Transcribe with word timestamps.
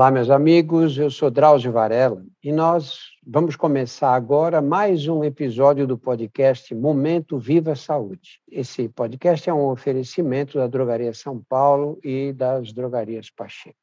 Olá, 0.00 0.10
meus 0.10 0.30
amigos, 0.30 0.96
eu 0.96 1.10
sou 1.10 1.30
Drauzio 1.30 1.72
Varela 1.72 2.24
e 2.42 2.50
nós 2.50 3.00
vamos 3.22 3.54
começar 3.54 4.14
agora 4.14 4.62
mais 4.62 5.06
um 5.06 5.22
episódio 5.22 5.86
do 5.86 5.98
podcast 5.98 6.74
Momento 6.74 7.38
Viva 7.38 7.76
Saúde. 7.76 8.40
Esse 8.50 8.88
podcast 8.88 9.50
é 9.50 9.52
um 9.52 9.68
oferecimento 9.68 10.56
da 10.56 10.66
Drogaria 10.66 11.12
São 11.12 11.44
Paulo 11.46 11.98
e 12.02 12.32
das 12.32 12.72
Drogarias 12.72 13.28
Pacheco. 13.28 13.76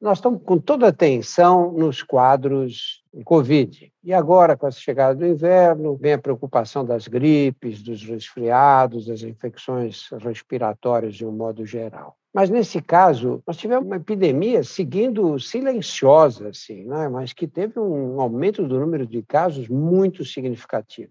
Nós 0.00 0.18
estamos 0.18 0.40
com 0.44 0.56
toda 0.56 0.86
atenção 0.86 1.72
nos 1.72 2.00
quadros 2.00 3.02
Covid. 3.24 3.92
E 4.04 4.12
agora, 4.12 4.56
com 4.56 4.68
a 4.68 4.70
chegada 4.70 5.16
do 5.16 5.26
inverno, 5.26 5.96
vem 5.96 6.12
a 6.12 6.18
preocupação 6.18 6.84
das 6.84 7.08
gripes, 7.08 7.82
dos 7.82 8.04
resfriados, 8.04 9.06
das 9.06 9.22
infecções 9.22 10.10
respiratórias 10.20 11.16
de 11.16 11.26
um 11.26 11.32
modo 11.32 11.66
geral. 11.66 12.16
Mas, 12.36 12.50
nesse 12.50 12.82
caso, 12.82 13.42
nós 13.46 13.56
tivemos 13.56 13.86
uma 13.86 13.96
epidemia 13.96 14.62
seguindo 14.62 15.40
silenciosa, 15.40 16.50
assim, 16.50 16.84
né? 16.84 17.08
mas 17.08 17.32
que 17.32 17.48
teve 17.48 17.80
um 17.80 18.20
aumento 18.20 18.62
do 18.62 18.78
número 18.78 19.06
de 19.06 19.22
casos 19.22 19.68
muito 19.68 20.22
significativo. 20.22 21.10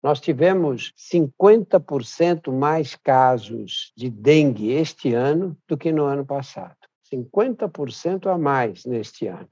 Nós 0.00 0.20
tivemos 0.20 0.94
50% 0.96 2.52
mais 2.52 2.94
casos 2.94 3.92
de 3.96 4.08
dengue 4.08 4.70
este 4.70 5.12
ano 5.12 5.58
do 5.66 5.76
que 5.76 5.90
no 5.90 6.04
ano 6.04 6.24
passado. 6.24 6.76
50% 7.12 8.32
a 8.32 8.38
mais 8.38 8.84
neste 8.84 9.26
ano. 9.26 9.48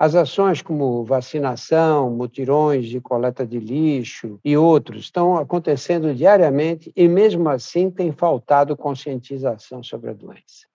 As 0.00 0.14
ações 0.14 0.62
como 0.62 1.04
vacinação, 1.04 2.10
mutirões 2.10 2.86
de 2.86 3.02
coleta 3.02 3.46
de 3.46 3.60
lixo 3.60 4.40
e 4.42 4.56
outros 4.56 5.02
estão 5.02 5.36
acontecendo 5.36 6.14
diariamente 6.14 6.90
e, 6.96 7.06
mesmo 7.06 7.46
assim, 7.50 7.90
tem 7.90 8.10
faltado 8.10 8.74
conscientização 8.74 9.82
sobre 9.82 10.08
a 10.08 10.14
doença. 10.14 10.66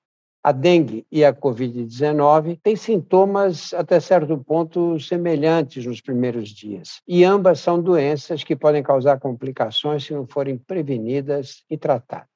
A 0.44 0.52
dengue 0.52 1.08
e 1.12 1.26
a 1.26 1.34
Covid-19 1.34 2.60
têm 2.62 2.76
sintomas, 2.76 3.74
até 3.74 4.00
certo 4.00 4.38
ponto, 4.38 5.00
semelhantes 5.00 5.88
nos 5.88 6.00
primeiros 6.00 6.50
dias. 6.50 7.02
E 7.08 7.24
ambas 7.24 7.60
são 7.60 7.82
doenças 7.82 8.44
que 8.44 8.56
podem 8.56 8.84
causar 8.84 9.20
complicações 9.20 10.06
se 10.06 10.14
não 10.14 10.28
forem 10.28 10.56
prevenidas 10.56 11.64
e 11.68 11.76
tratadas 11.76 12.35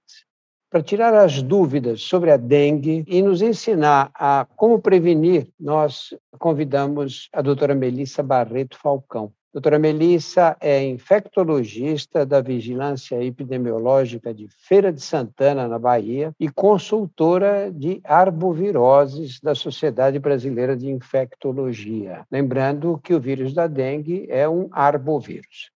para 0.70 0.84
tirar 0.84 1.14
as 1.14 1.42
dúvidas 1.42 2.02
sobre 2.02 2.32
a 2.32 2.38
dengue 2.38 3.04
e 3.08 3.22
nos 3.22 3.42
ensinar 3.42 4.12
a 4.14 4.46
como 4.56 4.80
prevenir, 4.80 5.48
nós 5.60 6.14
convidamos 6.38 7.28
a 7.34 7.42
doutora 7.42 7.74
Melissa 7.74 8.22
Barreto 8.22 8.78
Falcão. 8.78 9.34
Doutora 9.52 9.80
Melissa 9.80 10.56
é 10.62 10.84
infectologista 10.84 12.24
da 12.24 12.40
Vigilância 12.40 13.22
Epidemiológica 13.24 14.32
de 14.32 14.48
Feira 14.48 14.94
de 14.94 15.02
Santana, 15.02 15.68
na 15.68 15.80
Bahia, 15.80 16.36
e 16.40 16.48
consultora 16.50 17.72
de 17.72 18.00
arboviroses 18.04 19.40
da 19.40 19.56
Sociedade 19.56 20.20
Brasileira 20.20 20.78
de 20.78 20.88
Infectologia. 20.88 22.28
Lembrando 22.32 23.00
que 23.04 23.12
o 23.12 23.20
vírus 23.20 23.52
da 23.52 23.66
dengue 23.66 24.28
é 24.30 24.48
um 24.48 24.70
arbovírus. 24.72 25.72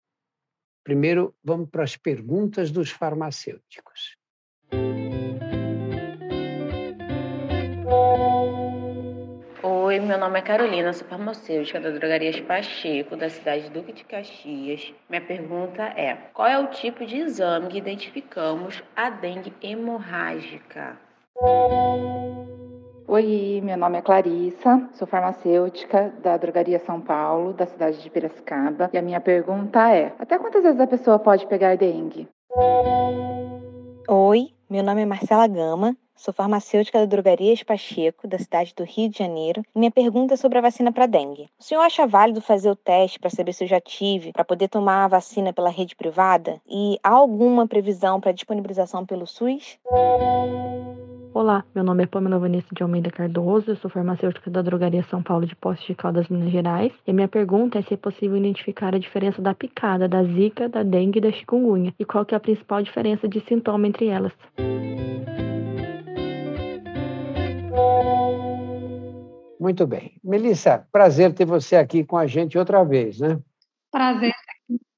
Primeiro, 0.84 1.34
vamos 1.44 1.68
para 1.68 1.84
as 1.84 1.98
perguntas 1.98 2.70
dos 2.70 2.92
farmacêuticos. 2.92 4.22
Oi, 9.94 10.00
meu 10.00 10.18
nome 10.18 10.40
é 10.40 10.42
Carolina, 10.42 10.92
sou 10.92 11.08
farmacêutica 11.08 11.80
da 11.80 11.92
Drogarias 11.92 12.40
Pacheco, 12.40 13.16
da 13.16 13.30
cidade 13.30 13.66
de 13.66 13.70
Duque 13.70 13.94
de 13.94 14.04
Caxias. 14.04 14.92
Minha 15.08 15.22
pergunta 15.22 15.84
é: 15.84 16.18
qual 16.34 16.48
é 16.48 16.58
o 16.58 16.68
tipo 16.68 17.06
de 17.06 17.18
exame 17.18 17.68
que 17.68 17.78
identificamos 17.78 18.82
a 18.96 19.12
dengue 19.12 19.54
hemorrágica? 19.62 20.98
Oi, 23.08 23.62
meu 23.64 23.78
nome 23.78 24.00
é 24.00 24.02
Clarissa, 24.02 24.90
sou 24.94 25.08
farmacêutica 25.08 26.12
da 26.24 26.38
Drogaria 26.38 26.80
São 26.80 27.00
Paulo, 27.00 27.54
da 27.54 27.68
cidade 27.68 28.02
de 28.02 28.10
Piracicaba. 28.10 28.90
E 28.92 28.98
a 28.98 29.02
minha 29.04 29.22
pergunta 29.22 29.92
é: 29.92 30.12
até 30.18 30.40
quantas 30.40 30.64
vezes 30.64 30.80
a 30.80 30.88
pessoa 30.88 31.20
pode 31.20 31.46
pegar 31.46 31.78
dengue? 31.78 32.28
Oi, 34.08 34.48
meu 34.70 34.84
nome 34.84 35.02
é 35.02 35.06
Marcela 35.06 35.48
Gama, 35.48 35.96
sou 36.16 36.34
farmacêutica 36.34 37.00
da 37.00 37.06
Drogarias 37.06 37.64
Pacheco, 37.64 38.28
da 38.28 38.38
cidade 38.38 38.74
do 38.76 38.84
Rio 38.84 39.10
de 39.10 39.18
Janeiro, 39.18 39.64
e 39.76 39.80
minha 39.80 39.92
pergunta 39.92 40.34
é 40.34 40.38
sobre 40.38 40.58
a 40.58 40.62
vacina 40.62 40.92
para 40.92 41.06
dengue. 41.06 41.50
O 41.60 41.64
senhor 41.64 41.82
acha 41.82 42.08
válido 42.08 42.42
fazer 42.42 42.70
o 42.70 42.76
teste 42.76 43.20
para 43.20 43.30
saber 43.30 43.54
se 43.54 43.64
eu 43.64 43.68
já 43.68 43.82
tive, 43.82 44.32
para 44.32 44.46
poder 44.46 44.68
tomar 44.68 45.06
a 45.06 45.08
vacina 45.08 45.52
pela 45.52 45.70
rede 45.70 45.96
privada? 45.96 46.62
E 46.68 46.98
há 47.04 47.10
alguma 47.10 47.68
previsão 47.68 48.22
para 48.22 48.32
disponibilização 48.32 49.06
pelo 49.06 49.28
SUS? 49.28 49.78
Olá, 51.34 51.66
meu 51.74 51.84
nome 51.84 52.04
é 52.04 52.06
Pamela 52.06 52.38
Vanessa 52.38 52.68
de 52.72 52.84
Almeida 52.84 53.10
Cardoso, 53.10 53.72
eu 53.72 53.76
sou 53.78 53.90
farmacêutica 53.90 54.52
da 54.52 54.62
Drogaria 54.62 55.04
São 55.10 55.24
Paulo 55.24 55.48
de 55.48 55.56
Poços 55.56 55.84
de 55.84 55.96
Caldas, 55.96 56.28
Minas 56.30 56.52
Gerais, 56.52 56.94
e 57.08 57.12
minha 57.12 57.28
pergunta 57.28 57.80
é 57.80 57.82
se 57.82 57.96
é 57.96 57.98
possível 57.98 58.38
identificar 58.38 58.94
a 58.94 59.00
diferença 59.00 59.42
da 59.42 59.56
picada, 59.56 60.08
da 60.08 60.24
zika, 60.24 60.70
da 60.70 60.84
dengue 60.84 61.18
e 61.18 61.22
da 61.22 61.32
chikungunya, 61.32 61.92
e 61.98 62.06
qual 62.06 62.24
que 62.24 62.36
é 62.36 62.38
a 62.38 62.40
principal 62.40 62.84
diferença 62.84 63.28
de 63.28 63.40
sintoma 63.48 63.88
entre 63.88 64.10
elas. 64.10 64.32
Muito 69.64 69.88
bem. 69.88 70.12
Melissa, 70.22 70.86
prazer 70.92 71.34
ter 71.34 71.46
você 71.46 71.78
aqui 71.78 72.04
com 72.04 72.18
a 72.18 72.28
gente 72.28 72.58
outra 72.58 72.84
vez, 72.84 73.22
né? 73.22 73.40
Prazer. 73.90 74.34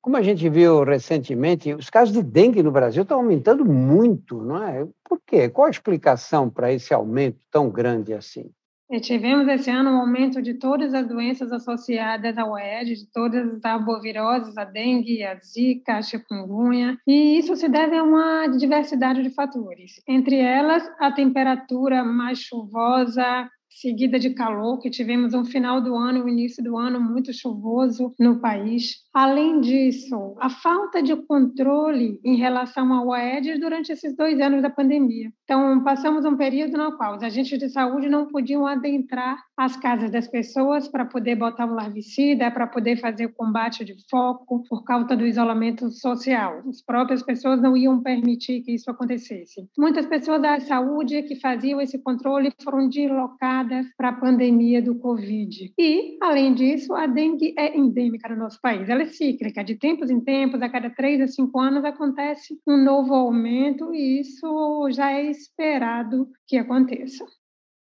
Como 0.02 0.18
a 0.18 0.24
gente 0.24 0.50
viu 0.50 0.84
recentemente, 0.84 1.72
os 1.76 1.88
casos 1.88 2.12
de 2.16 2.24
dengue 2.24 2.64
no 2.64 2.72
Brasil 2.72 3.04
estão 3.04 3.20
aumentando 3.20 3.64
muito, 3.64 4.42
não 4.42 4.64
é? 4.64 4.88
Por 5.08 5.22
quê? 5.24 5.50
Qual 5.50 5.68
a 5.68 5.70
explicação 5.70 6.50
para 6.50 6.74
esse 6.74 6.96
aumento 6.96 7.38
tão 7.52 7.70
grande 7.70 8.12
assim? 8.12 8.50
E 8.90 9.00
tivemos 9.00 9.48
esse 9.48 9.70
ano 9.70 9.92
um 9.92 10.00
aumento 10.00 10.42
de 10.42 10.56
todas 10.56 10.96
as 10.96 11.08
doenças 11.08 11.52
associadas 11.52 12.36
ao 12.36 12.56
Aedes, 12.56 13.02
de 13.02 13.12
todas 13.12 13.48
as 13.48 13.64
arboviroses, 13.64 14.58
a 14.58 14.64
dengue, 14.64 15.24
a 15.24 15.36
zika, 15.36 15.98
a 15.98 16.02
chikungunya, 16.02 16.98
e 17.06 17.38
isso 17.38 17.56
se 17.56 17.70
deve 17.70 17.96
a 17.96 18.04
uma 18.04 18.48
diversidade 18.48 19.22
de 19.22 19.30
fatores. 19.30 20.02
Entre 20.08 20.38
elas, 20.38 20.84
a 21.00 21.12
temperatura 21.12 22.04
mais 22.04 22.40
chuvosa, 22.40 23.48
seguida 23.76 24.18
de 24.18 24.30
calor, 24.30 24.80
que 24.80 24.90
tivemos 24.90 25.34
um 25.34 25.44
final 25.44 25.82
do 25.82 25.96
ano 25.96 26.24
um 26.24 26.30
início 26.30 26.64
do 26.64 26.78
ano 26.78 27.00
muito 27.00 27.34
chuvoso 27.34 28.16
no 28.18 28.40
país. 28.40 29.05
Além 29.16 29.62
disso, 29.62 30.36
a 30.42 30.50
falta 30.50 31.02
de 31.02 31.16
controle 31.16 32.20
em 32.22 32.36
relação 32.36 32.92
ao 32.92 33.14
Aedes 33.14 33.58
durante 33.62 33.90
esses 33.90 34.14
dois 34.14 34.42
anos 34.42 34.62
da 34.62 34.70
pandemia. 34.70 35.32
Então, 35.46 35.82
passamos 35.86 36.26
um 36.26 36.36
período 36.36 36.78
no 36.78 36.98
qual 36.98 37.16
os 37.16 37.24
agentes 37.24 37.58
de 37.58 37.70
saúde 37.70 38.10
não 38.10 38.28
podiam 38.28 38.68
adentrar 38.68 39.42
as 39.56 39.78
casas 39.78 40.12
das 40.12 40.28
pessoas 40.28 40.90
para 40.90 41.06
poder 41.06 41.38
botar 41.38 41.66
um 41.66 41.76
larvicida, 41.76 42.52
para 42.52 42.68
poder 42.68 42.98
fazer 42.98 43.28
o 43.28 43.34
combate 43.34 43.86
de 43.86 43.96
foco, 44.10 44.66
por 44.68 44.84
causa 44.84 45.16
do 45.16 45.26
isolamento 45.26 45.90
social. 45.92 46.62
As 46.68 46.82
próprias 46.82 47.24
pessoas 47.24 47.62
não 47.62 47.78
iam 47.78 48.02
permitir 48.02 48.64
que 48.64 48.74
isso 48.74 48.92
acontecesse. 48.92 49.70
Muitas 49.78 50.08
pessoas 50.08 50.42
da 50.42 50.60
saúde 50.60 51.24
que 51.24 51.40
faziam 51.40 51.80
esse 51.80 51.98
controle 52.00 52.52
foram 52.62 52.90
deslocadas 52.90 53.86
para 53.96 54.10
a 54.10 54.14
pandemia 54.14 54.82
do 54.82 54.96
Covid. 54.96 55.72
E, 55.80 56.18
além 56.22 56.54
disso, 56.54 56.94
a 56.94 57.08
dengue 57.08 57.56
é 57.58 57.78
endêmica 57.78 58.28
no 58.28 58.36
nosso 58.36 58.60
país. 58.60 58.90
Ela 58.90 59.05
cíclica, 59.08 59.64
de 59.64 59.76
tempos 59.76 60.10
em 60.10 60.20
tempos, 60.20 60.62
a 60.62 60.70
cada 60.70 60.90
três 60.90 61.22
a 61.22 61.28
cinco 61.28 61.60
anos 61.60 61.84
acontece 61.84 62.60
um 62.68 62.78
novo 62.78 63.14
aumento 63.14 63.94
e 63.94 64.20
isso 64.20 64.90
já 64.92 65.12
é 65.12 65.24
esperado 65.24 66.30
que 66.48 66.58
aconteça. 66.58 67.26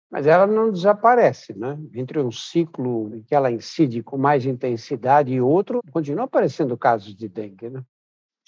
Mas 0.10 0.26
ela 0.26 0.48
não 0.48 0.72
desaparece, 0.72 1.58
né? 1.58 1.78
Entre 1.94 2.20
um 2.20 2.32
ciclo 2.32 3.14
em 3.14 3.22
que 3.24 3.36
ela 3.36 3.52
incide 3.52 4.02
com 4.02 4.18
mais 4.18 4.46
intensidade 4.46 5.34
e 5.34 5.42
outro, 5.42 5.82
continua 5.92 6.26
aparecendo 6.26 6.78
casos 6.78 7.14
de 7.14 7.28
dengue, 7.28 7.70
né? 7.70 7.84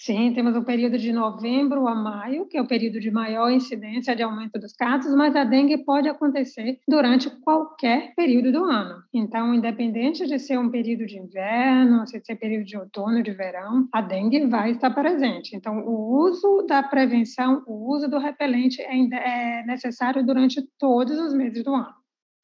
Sim, 0.02 0.32
temos 0.32 0.56
o 0.56 0.64
período 0.64 0.96
de 0.96 1.12
novembro 1.12 1.86
a 1.86 1.94
maio, 1.94 2.46
que 2.46 2.56
é 2.56 2.62
o 2.62 2.66
período 2.66 2.98
de 2.98 3.10
maior 3.10 3.50
incidência 3.50 4.16
de 4.16 4.22
aumento 4.22 4.58
dos 4.58 4.72
casos, 4.72 5.14
mas 5.14 5.36
a 5.36 5.44
dengue 5.44 5.76
pode 5.84 6.08
acontecer 6.08 6.80
durante 6.88 7.28
qualquer 7.28 8.14
período 8.14 8.50
do 8.50 8.64
ano. 8.64 9.02
Então, 9.12 9.54
independente 9.54 10.26
de 10.26 10.38
ser 10.38 10.58
um 10.58 10.70
período 10.70 11.04
de 11.04 11.18
inverno, 11.18 12.06
se 12.06 12.18
ser 12.18 12.36
período 12.36 12.64
de 12.64 12.78
outono, 12.78 13.22
de 13.22 13.30
verão, 13.30 13.86
a 13.92 14.00
dengue 14.00 14.46
vai 14.46 14.70
estar 14.70 14.88
presente. 14.88 15.54
Então, 15.54 15.80
o 15.86 16.24
uso 16.24 16.64
da 16.66 16.82
prevenção, 16.82 17.62
o 17.66 17.94
uso 17.94 18.08
do 18.08 18.18
repelente 18.18 18.80
é 18.80 19.62
necessário 19.66 20.24
durante 20.24 20.66
todos 20.78 21.18
os 21.18 21.34
meses 21.34 21.62
do 21.62 21.74
ano. 21.74 21.99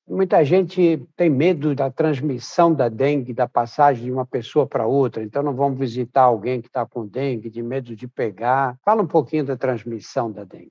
Muita 0.08 0.44
gente 0.44 1.04
tem 1.16 1.28
medo 1.28 1.74
da 1.74 1.90
transmissão 1.90 2.72
da 2.72 2.88
dengue, 2.88 3.34
da 3.34 3.48
passagem 3.48 4.04
de 4.04 4.12
uma 4.12 4.24
pessoa 4.24 4.64
para 4.64 4.86
outra, 4.86 5.22
então 5.22 5.42
não 5.42 5.52
vamos 5.52 5.78
visitar 5.78 6.22
alguém 6.22 6.60
que 6.60 6.68
está 6.68 6.86
com 6.86 7.04
dengue, 7.04 7.50
de 7.50 7.60
medo 7.60 7.96
de 7.96 8.06
pegar. 8.06 8.78
Fala 8.84 9.02
um 9.02 9.06
pouquinho 9.06 9.44
da 9.44 9.56
transmissão 9.56 10.30
da 10.30 10.44
dengue. 10.44 10.70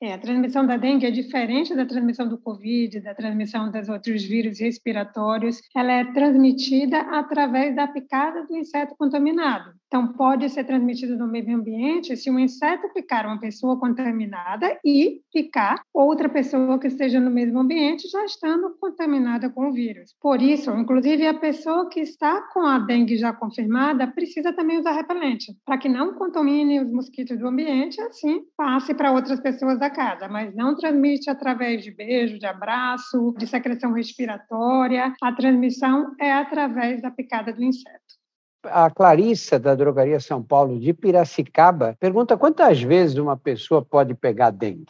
É, 0.00 0.12
a 0.12 0.18
transmissão 0.18 0.66
da 0.66 0.76
dengue 0.76 1.06
é 1.06 1.10
diferente 1.10 1.74
da 1.74 1.86
transmissão 1.86 2.28
do 2.28 2.36
Covid, 2.36 3.00
da 3.00 3.14
transmissão 3.14 3.70
dos 3.70 3.88
outros 3.88 4.22
vírus 4.22 4.60
respiratórios. 4.60 5.60
Ela 5.74 5.92
é 5.92 6.04
transmitida 6.12 7.00
através 7.00 7.74
da 7.76 7.86
picada 7.86 8.44
do 8.46 8.56
inseto 8.56 8.94
contaminado. 8.98 9.72
Então, 9.94 10.08
pode 10.08 10.50
ser 10.50 10.64
transmitido 10.64 11.16
no 11.16 11.28
meio 11.28 11.54
ambiente 11.54 12.16
se 12.16 12.28
um 12.28 12.36
inseto 12.36 12.92
picar 12.92 13.26
uma 13.26 13.38
pessoa 13.38 13.78
contaminada 13.78 14.76
e 14.84 15.20
picar 15.32 15.80
outra 15.94 16.28
pessoa 16.28 16.80
que 16.80 16.88
esteja 16.88 17.20
no 17.20 17.30
mesmo 17.30 17.60
ambiente, 17.60 18.08
já 18.08 18.24
estando 18.24 18.76
contaminada 18.80 19.48
com 19.48 19.68
o 19.68 19.72
vírus. 19.72 20.12
Por 20.20 20.42
isso, 20.42 20.72
inclusive, 20.72 21.24
a 21.28 21.38
pessoa 21.38 21.88
que 21.88 22.00
está 22.00 22.42
com 22.52 22.66
a 22.66 22.80
dengue 22.80 23.16
já 23.16 23.32
confirmada 23.32 24.08
precisa 24.08 24.52
também 24.52 24.80
usar 24.80 24.94
repelente, 24.94 25.56
para 25.64 25.78
que 25.78 25.88
não 25.88 26.14
contamine 26.14 26.80
os 26.80 26.90
mosquitos 26.90 27.38
do 27.38 27.46
ambiente, 27.46 28.00
assim 28.00 28.42
passe 28.56 28.94
para 28.94 29.12
outras 29.12 29.38
pessoas 29.38 29.78
da 29.78 29.90
casa, 29.90 30.26
mas 30.26 30.52
não 30.56 30.74
transmite 30.74 31.30
através 31.30 31.84
de 31.84 31.92
beijo, 31.92 32.36
de 32.36 32.46
abraço, 32.46 33.32
de 33.38 33.46
secreção 33.46 33.92
respiratória. 33.92 35.14
A 35.22 35.32
transmissão 35.32 36.16
é 36.20 36.32
através 36.32 37.00
da 37.00 37.12
picada 37.12 37.52
do 37.52 37.62
inseto. 37.62 38.23
A 38.64 38.90
Clarissa, 38.90 39.58
da 39.58 39.74
Drogaria 39.74 40.20
São 40.20 40.42
Paulo 40.42 40.78
de 40.78 40.92
Piracicaba, 40.92 41.96
pergunta 42.00 42.36
quantas 42.36 42.80
vezes 42.82 43.16
uma 43.16 43.36
pessoa 43.36 43.84
pode 43.84 44.14
pegar 44.14 44.50
dengue? 44.50 44.86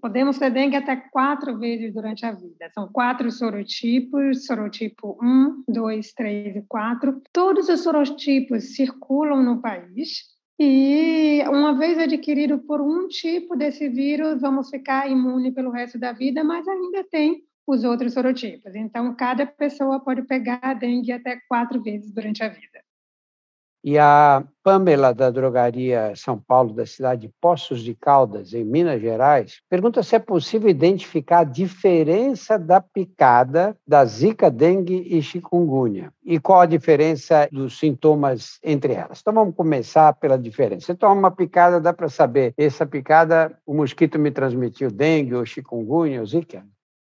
Podemos 0.00 0.38
ter 0.38 0.50
dengue 0.50 0.76
até 0.76 0.96
quatro 0.96 1.56
vezes 1.58 1.92
durante 1.94 2.26
a 2.26 2.32
vida. 2.32 2.70
São 2.72 2.88
quatro 2.88 3.30
sorotipos, 3.30 4.44
sorotipo 4.44 5.16
1, 5.22 5.64
2, 5.68 6.12
3 6.12 6.56
e 6.56 6.62
4. 6.62 7.22
Todos 7.32 7.68
os 7.68 7.82
sorotipos 7.82 8.74
circulam 8.74 9.42
no 9.42 9.60
país 9.60 10.34
e, 10.58 11.42
uma 11.48 11.76
vez 11.76 11.98
adquirido 11.98 12.58
por 12.60 12.80
um 12.80 13.08
tipo 13.08 13.56
desse 13.56 13.88
vírus, 13.88 14.40
vamos 14.40 14.70
ficar 14.70 15.10
imune 15.10 15.52
pelo 15.52 15.70
resto 15.70 15.98
da 15.98 16.12
vida, 16.12 16.42
mas 16.44 16.66
ainda 16.66 17.04
tem 17.04 17.42
os 17.66 17.82
outros 17.82 18.12
sorotipos. 18.12 18.74
Então, 18.74 19.14
cada 19.14 19.46
pessoa 19.46 20.00
pode 20.00 20.22
pegar 20.22 20.74
dengue 20.74 21.12
até 21.12 21.40
quatro 21.48 21.82
vezes 21.82 22.12
durante 22.12 22.42
a 22.42 22.48
vida. 22.48 22.83
E 23.86 23.98
a 23.98 24.42
Pamela, 24.62 25.12
da 25.12 25.30
Drogaria 25.30 26.14
São 26.16 26.38
Paulo, 26.38 26.72
da 26.72 26.86
cidade 26.86 27.28
de 27.28 27.34
Poços 27.38 27.82
de 27.82 27.94
Caldas, 27.94 28.54
em 28.54 28.64
Minas 28.64 28.98
Gerais, 28.98 29.60
pergunta 29.68 30.02
se 30.02 30.16
é 30.16 30.18
possível 30.18 30.70
identificar 30.70 31.40
a 31.40 31.44
diferença 31.44 32.58
da 32.58 32.80
picada 32.80 33.76
da 33.86 34.02
zika, 34.06 34.50
dengue 34.50 35.06
e 35.06 35.20
chikungunya. 35.20 36.10
E 36.24 36.40
qual 36.40 36.62
a 36.62 36.66
diferença 36.66 37.46
dos 37.52 37.78
sintomas 37.78 38.58
entre 38.64 38.94
elas. 38.94 39.20
Então 39.20 39.34
vamos 39.34 39.54
começar 39.54 40.14
pela 40.14 40.38
diferença. 40.38 40.86
Você 40.86 40.94
toma 40.94 41.14
uma 41.14 41.30
picada, 41.30 41.78
dá 41.78 41.92
para 41.92 42.08
saber, 42.08 42.54
essa 42.56 42.86
picada, 42.86 43.54
o 43.66 43.74
mosquito 43.74 44.18
me 44.18 44.30
transmitiu 44.30 44.90
dengue 44.90 45.34
ou 45.34 45.44
chikungunya 45.44 46.20
ou 46.20 46.26
zika? 46.26 46.64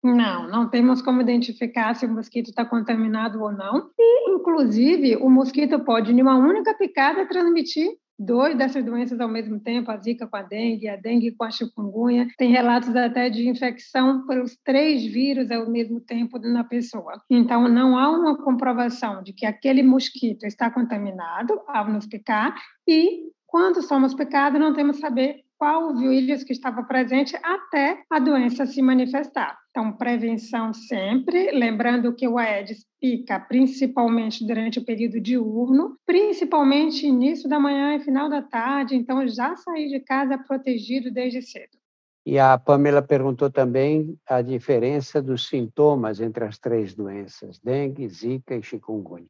Não, 0.05 0.47
não 0.47 0.69
temos 0.69 1.01
como 1.01 1.23
identificar 1.23 1.95
se 1.95 2.05
o 2.05 2.13
mosquito 2.13 2.51
está 2.51 2.63
contaminado 2.63 3.41
ou 3.43 3.51
não. 3.51 3.89
E, 3.99 4.31
inclusive, 4.33 5.17
o 5.17 5.31
mosquito 5.31 5.81
pode, 5.81 6.13
em 6.13 6.21
uma 6.21 6.37
única 6.37 6.75
picada, 6.75 7.27
transmitir 7.27 7.89
dois 8.19 8.55
dessas 8.55 8.85
doenças 8.85 9.19
ao 9.19 9.29
mesmo 9.29 9.59
tempo, 9.59 9.91
a 9.91 9.97
zika 9.97 10.27
com 10.27 10.37
a 10.37 10.43
dengue, 10.43 10.89
a 10.89 10.97
dengue 10.97 11.33
com 11.33 11.45
a 11.45 11.51
chikungunya. 11.51 12.29
Tem 12.37 12.53
relatos 12.53 12.95
até 12.95 13.31
de 13.31 13.49
infecção 13.49 14.27
pelos 14.27 14.55
três 14.63 15.03
vírus 15.05 15.51
ao 15.51 15.71
mesmo 15.71 15.99
tempo 16.03 16.39
na 16.39 16.65
pessoa. 16.65 17.23
Então, 17.31 17.67
não 17.67 17.99
há 17.99 18.11
uma 18.11 18.37
comprovação 18.37 19.23
de 19.23 19.33
que 19.33 19.47
aquele 19.47 19.83
mosquito 19.83 20.45
está 20.45 20.71
contaminado 20.71 21.59
ao 21.67 21.89
nos 21.89 22.07
picar 22.07 22.55
e 22.87 23.33
quando 23.47 23.81
somos 23.81 24.13
picados, 24.13 24.61
não 24.61 24.75
temos 24.75 24.99
saber 24.99 25.45
qual 25.57 25.89
o 25.89 25.97
vírus 25.97 26.45
que 26.45 26.53
estava 26.53 26.83
presente 26.83 27.35
até 27.43 28.03
a 28.11 28.19
doença 28.19 28.67
se 28.67 28.83
manifestar. 28.83 29.64
Então, 29.77 29.91
prevenção 29.91 30.73
sempre, 30.73 31.51
lembrando 31.51 32.15
que 32.15 32.29
o 32.29 32.39
Aedes 32.39 32.87
pica 33.01 33.41
principalmente 33.41 34.47
durante 34.47 34.79
o 34.79 34.85
período 34.85 35.21
diurno, 35.21 35.99
principalmente 36.07 37.05
início 37.05 37.49
da 37.49 37.59
manhã 37.59 37.97
e 37.97 38.01
final 38.01 38.31
da 38.31 38.41
tarde, 38.41 38.95
então 38.95 39.27
já 39.27 39.57
sair 39.57 39.89
de 39.89 39.99
casa 39.99 40.39
protegido 40.39 41.11
desde 41.11 41.43
cedo. 41.43 41.77
E 42.25 42.39
a 42.39 42.57
Pamela 42.57 43.03
perguntou 43.03 43.51
também 43.51 44.17
a 44.29 44.41
diferença 44.43 45.21
dos 45.21 45.49
sintomas 45.49 46.21
entre 46.21 46.45
as 46.45 46.57
três 46.57 46.95
doenças, 46.95 47.59
dengue, 47.59 48.09
zika 48.09 48.55
e 48.55 48.63
chikungunya. 48.63 49.27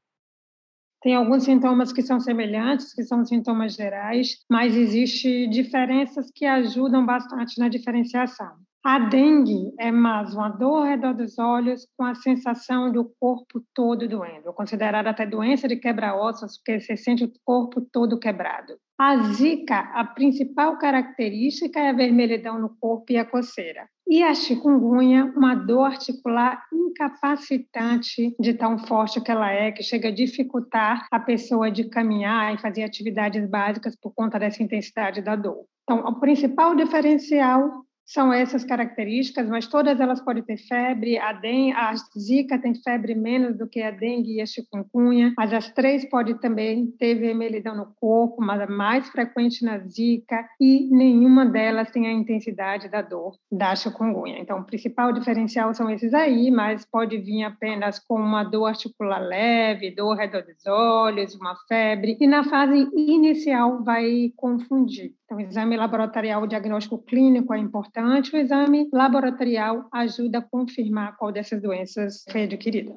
Tem 1.00 1.14
alguns 1.14 1.44
sintomas 1.44 1.90
que 1.90 2.02
são 2.02 2.20
semelhantes, 2.20 2.92
que 2.92 3.02
são 3.02 3.24
sintomas 3.24 3.72
gerais, 3.72 4.44
mas 4.50 4.76
existem 4.76 5.48
diferenças 5.48 6.30
que 6.30 6.44
ajudam 6.44 7.06
bastante 7.06 7.58
na 7.58 7.70
diferenciação. 7.70 8.58
A 8.86 8.98
dengue 8.98 9.72
é 9.78 9.90
mais 9.90 10.34
uma 10.34 10.50
dor 10.50 10.80
ao 10.80 10.84
redor 10.84 11.14
dos 11.14 11.38
olhos 11.38 11.88
com 11.96 12.04
a 12.04 12.14
sensação 12.14 12.92
do 12.92 13.10
corpo 13.18 13.64
todo 13.74 14.06
doendo, 14.06 14.52
considerada 14.52 15.08
até 15.08 15.24
doença 15.24 15.66
de 15.66 15.76
quebra-ossos, 15.76 16.58
porque 16.58 16.78
você 16.78 16.94
sente 16.94 17.24
o 17.24 17.32
corpo 17.42 17.80
todo 17.80 18.18
quebrado. 18.18 18.74
A 18.98 19.16
zika, 19.32 19.90
a 19.94 20.04
principal 20.04 20.76
característica 20.76 21.80
é 21.80 21.88
a 21.88 21.94
vermelhidão 21.94 22.58
no 22.60 22.76
corpo 22.78 23.06
e 23.10 23.16
a 23.16 23.24
coceira. 23.24 23.88
E 24.06 24.22
a 24.22 24.34
chikungunya, 24.34 25.32
uma 25.34 25.54
dor 25.54 25.84
articular 25.84 26.62
incapacitante 26.70 28.36
de 28.38 28.52
tão 28.52 28.78
forte 28.80 29.18
que 29.18 29.30
ela 29.30 29.50
é, 29.50 29.72
que 29.72 29.82
chega 29.82 30.08
a 30.08 30.14
dificultar 30.14 31.08
a 31.10 31.18
pessoa 31.18 31.70
de 31.70 31.84
caminhar 31.84 32.54
e 32.54 32.60
fazer 32.60 32.82
atividades 32.82 33.48
básicas 33.48 33.96
por 33.96 34.12
conta 34.14 34.38
dessa 34.38 34.62
intensidade 34.62 35.22
da 35.22 35.34
dor. 35.34 35.64
Então, 35.84 36.00
o 36.00 36.20
principal 36.20 36.74
diferencial 36.74 37.83
são 38.06 38.32
essas 38.32 38.64
características, 38.64 39.48
mas 39.48 39.66
todas 39.66 40.00
elas 40.00 40.20
podem 40.20 40.42
ter 40.42 40.56
febre. 40.56 41.18
A, 41.18 41.32
den 41.32 41.72
a 41.72 41.94
zika 42.18 42.58
tem 42.58 42.74
febre 42.74 43.14
menos 43.14 43.56
do 43.56 43.66
que 43.66 43.82
a 43.82 43.90
dengue 43.90 44.36
e 44.36 44.40
a 44.40 44.46
chikungunya, 44.46 45.32
mas 45.36 45.52
as 45.52 45.70
três 45.70 46.04
podem 46.08 46.36
também 46.36 46.86
ter 46.98 47.14
vermelhidão 47.14 47.76
no 47.76 47.86
corpo, 47.98 48.42
mas 48.42 48.60
é 48.60 48.66
mais 48.66 49.08
frequente 49.08 49.64
na 49.64 49.78
zika 49.78 50.46
e 50.60 50.88
nenhuma 50.90 51.46
delas 51.46 51.90
tem 51.90 52.06
a 52.06 52.12
intensidade 52.12 52.88
da 52.88 53.02
dor 53.02 53.36
da 53.50 53.74
chikungunya. 53.74 54.38
Então, 54.38 54.60
o 54.60 54.64
principal 54.64 55.12
diferencial 55.12 55.72
são 55.74 55.90
esses 55.90 56.12
aí, 56.12 56.50
mas 56.50 56.84
pode 56.84 57.16
vir 57.18 57.44
apenas 57.44 57.98
com 57.98 58.16
uma 58.16 58.44
dor 58.44 58.66
articular 58.66 59.18
leve, 59.18 59.94
dor 59.94 60.12
ao 60.12 60.16
redor 60.16 60.42
dos 60.42 60.66
olhos, 60.66 61.34
uma 61.34 61.56
febre, 61.68 62.16
e 62.20 62.26
na 62.26 62.44
fase 62.44 62.88
inicial 62.94 63.82
vai 63.82 64.32
confundir. 64.36 65.14
Então, 65.24 65.40
exame 65.40 65.76
laboratorial, 65.76 66.46
diagnóstico 66.46 66.98
clínico 66.98 67.54
é 67.54 67.58
importante, 67.58 67.93
o 67.96 68.36
exame 68.36 68.88
laboratorial 68.92 69.88
ajuda 69.92 70.38
a 70.38 70.42
confirmar 70.42 71.16
qual 71.16 71.30
dessas 71.30 71.60
doenças 71.60 72.24
foi 72.30 72.44
adquirida. 72.44 72.96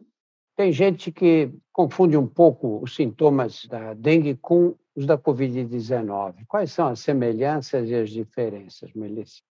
Tem 0.55 0.71
gente 0.71 1.11
que 1.11 1.51
confunde 1.71 2.17
um 2.17 2.25
pouco 2.25 2.81
os 2.81 2.95
sintomas 2.95 3.65
da 3.65 3.93
dengue 3.93 4.35
com 4.35 4.75
os 4.95 5.05
da 5.05 5.17
Covid-19. 5.17 6.45
Quais 6.47 6.71
são 6.71 6.87
as 6.87 6.99
semelhanças 6.99 7.89
e 7.89 7.95
as 7.95 8.09
diferenças, 8.09 8.91
Melissa? 8.93 9.41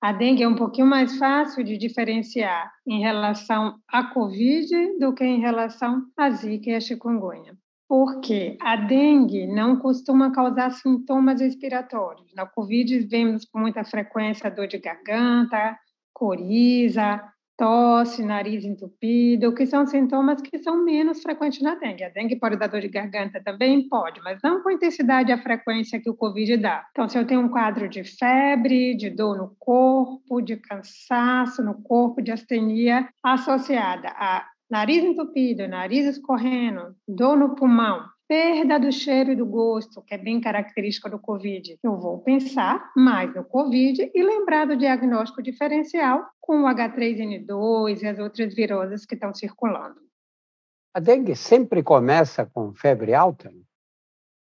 A 0.00 0.12
dengue 0.12 0.44
é 0.44 0.48
um 0.48 0.54
pouquinho 0.54 0.86
mais 0.86 1.18
fácil 1.18 1.64
de 1.64 1.76
diferenciar 1.76 2.72
em 2.86 3.00
relação 3.00 3.80
à 3.88 4.04
Covid 4.04 4.98
do 5.00 5.12
que 5.12 5.24
em 5.24 5.40
relação 5.40 6.06
à 6.16 6.30
Zika 6.30 6.70
e 6.70 6.74
à 6.74 6.80
chikungunya 6.80 7.58
porque 7.88 8.58
a 8.60 8.76
dengue 8.76 9.46
não 9.46 9.76
costuma 9.76 10.30
causar 10.30 10.70
sintomas 10.72 11.40
respiratórios. 11.40 12.34
Na 12.34 12.44
Covid, 12.44 12.98
vemos 13.06 13.46
com 13.46 13.58
muita 13.58 13.82
frequência 13.82 14.50
dor 14.50 14.66
de 14.66 14.78
garganta, 14.78 15.78
coriza, 16.12 17.22
tosse, 17.56 18.22
nariz 18.22 18.64
entupido, 18.64 19.52
que 19.54 19.66
são 19.66 19.84
sintomas 19.86 20.40
que 20.40 20.58
são 20.58 20.84
menos 20.84 21.22
frequentes 21.22 21.60
na 21.60 21.74
dengue. 21.74 22.04
A 22.04 22.08
dengue 22.10 22.36
pode 22.36 22.56
dar 22.56 22.68
dor 22.68 22.80
de 22.80 22.88
garganta 22.88 23.42
também? 23.42 23.88
Pode, 23.88 24.20
mas 24.22 24.38
não 24.44 24.62
com 24.62 24.68
a 24.68 24.74
intensidade 24.74 25.30
e 25.30 25.32
a 25.32 25.42
frequência 25.42 26.00
que 26.00 26.10
o 26.10 26.14
Covid 26.14 26.58
dá. 26.58 26.86
Então, 26.92 27.08
se 27.08 27.18
eu 27.18 27.26
tenho 27.26 27.40
um 27.40 27.48
quadro 27.48 27.88
de 27.88 28.04
febre, 28.04 28.94
de 28.94 29.10
dor 29.10 29.36
no 29.36 29.56
corpo, 29.58 30.40
de 30.40 30.56
cansaço 30.56 31.64
no 31.64 31.82
corpo, 31.82 32.22
de 32.22 32.30
astenia 32.30 33.08
associada 33.24 34.08
a 34.10 34.46
nariz 34.70 35.02
entupido, 35.02 35.66
nariz 35.66 36.06
escorrendo, 36.06 36.94
dor 37.06 37.36
no 37.36 37.54
pulmão, 37.54 38.04
perda 38.28 38.78
do 38.78 38.92
cheiro 38.92 39.32
e 39.32 39.36
do 39.36 39.46
gosto, 39.46 40.02
que 40.02 40.14
é 40.14 40.18
bem 40.18 40.40
característica 40.40 41.08
do 41.08 41.18
COVID. 41.18 41.78
Eu 41.82 41.98
vou 41.98 42.18
pensar 42.18 42.92
mais 42.94 43.34
no 43.34 43.44
COVID 43.44 44.10
e 44.14 44.22
lembrar 44.22 44.66
do 44.66 44.76
diagnóstico 44.76 45.42
diferencial 45.42 46.26
com 46.40 46.62
o 46.62 46.66
H3N2 46.66 48.02
e 48.02 48.06
as 48.06 48.18
outras 48.18 48.54
viroses 48.54 49.06
que 49.06 49.14
estão 49.14 49.34
circulando. 49.34 49.96
A 50.94 51.00
dengue 51.00 51.34
sempre 51.34 51.82
começa 51.82 52.44
com 52.44 52.74
febre 52.74 53.14
alta? 53.14 53.50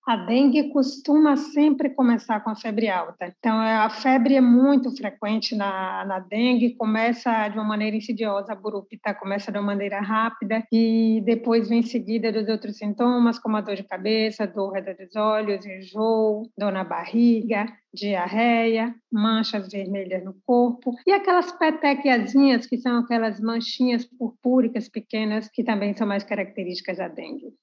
A 0.06 0.18
dengue 0.18 0.70
costuma 0.70 1.38
sempre 1.38 1.90
começar 1.90 2.42
com 2.42 2.50
a 2.50 2.56
febre 2.58 2.90
alta. 2.90 3.34
Então, 3.40 3.62
é, 3.62 3.78
a 3.78 3.90
febre 3.90 4.36
é 4.36 4.42
muito 4.42 4.94
frequente 4.98 5.56
na, 5.56 6.04
na 6.04 6.20
dengue, 6.20 6.76
começa 6.76 7.48
de 7.48 7.58
uma 7.58 7.64
maneira 7.64 7.96
insidiosa, 7.96 8.52
a 8.52 8.56
burupita 8.56 9.14
começa 9.14 9.50
de 9.50 9.58
uma 9.58 9.68
maneira 9.68 10.02
rápida 10.02 10.62
e 10.70 11.22
depois 11.26 11.70
vem 11.70 11.82
seguida 11.82 12.34
dos 12.34 12.50
outros 12.50 12.76
sintomas, 12.76 13.40
como 13.40 13.56
a 13.56 13.62
dor 13.62 13.76
de 13.76 13.84
cabeça, 13.84 14.46
dor 14.46 14.74
dos 14.82 15.16
olhos, 15.16 15.66
enjoo, 15.66 16.52
dor 16.58 16.74
na 16.74 16.84
barriga, 16.84 17.66
diarreia, 17.94 18.94
manchas 19.10 19.70
vermelhas 19.72 20.22
no 20.26 20.36
corpo 20.46 20.94
e 21.08 21.14
aquelas 21.14 21.50
petequiazinhas, 21.54 22.66
que 22.66 22.78
são 22.78 22.98
aquelas 22.98 23.40
manchinhas 23.40 24.04
purpúricas 24.06 24.90
pequenas, 24.90 25.48
que 25.48 25.64
também 25.64 25.96
são 25.96 26.06
mais 26.06 26.26
características 26.26 26.98
da 26.98 27.08
dengue. 27.08 27.54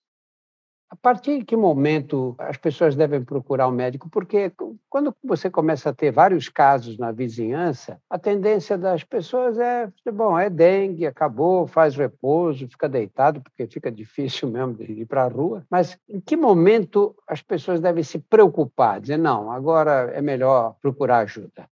A 0.91 0.97
partir 0.97 1.39
de 1.39 1.45
que 1.45 1.57
momento 1.57 2.35
as 2.37 2.57
pessoas 2.57 2.97
devem 2.97 3.23
procurar 3.23 3.69
o 3.69 3.71
um 3.71 3.75
médico? 3.75 4.11
Porque 4.11 4.53
quando 4.89 5.15
você 5.23 5.49
começa 5.49 5.91
a 5.91 5.95
ter 5.95 6.11
vários 6.11 6.49
casos 6.49 6.99
na 6.99 7.13
vizinhança, 7.13 8.03
a 8.11 8.19
tendência 8.19 8.77
das 8.77 9.05
pessoas 9.05 9.57
é, 9.57 9.89
bom, 10.13 10.37
é 10.37 10.51
dengue, 10.51 11.07
acabou, 11.07 11.65
faz 11.69 11.95
repouso, 11.95 12.69
fica 12.69 12.89
deitado, 12.89 13.41
porque 13.41 13.69
fica 13.69 13.91
difícil 13.93 14.51
mesmo 14.51 14.75
de 14.75 15.03
ir 15.03 15.07
para 15.07 15.23
a 15.23 15.29
rua. 15.29 15.65
Mas 15.71 15.97
em 16.09 16.21
que 16.21 16.37
momento 16.37 17.15
as 17.25 17.41
pessoas 17.41 17.81
devem 17.81 18.03
se 18.03 18.19
preocupar? 18.19 19.01
Dizer, 19.01 19.17
não, 19.17 19.53
agora 19.53 20.11
é 20.13 20.21
melhor 20.21 20.75
procurar 20.83 21.19
ajuda. 21.19 21.69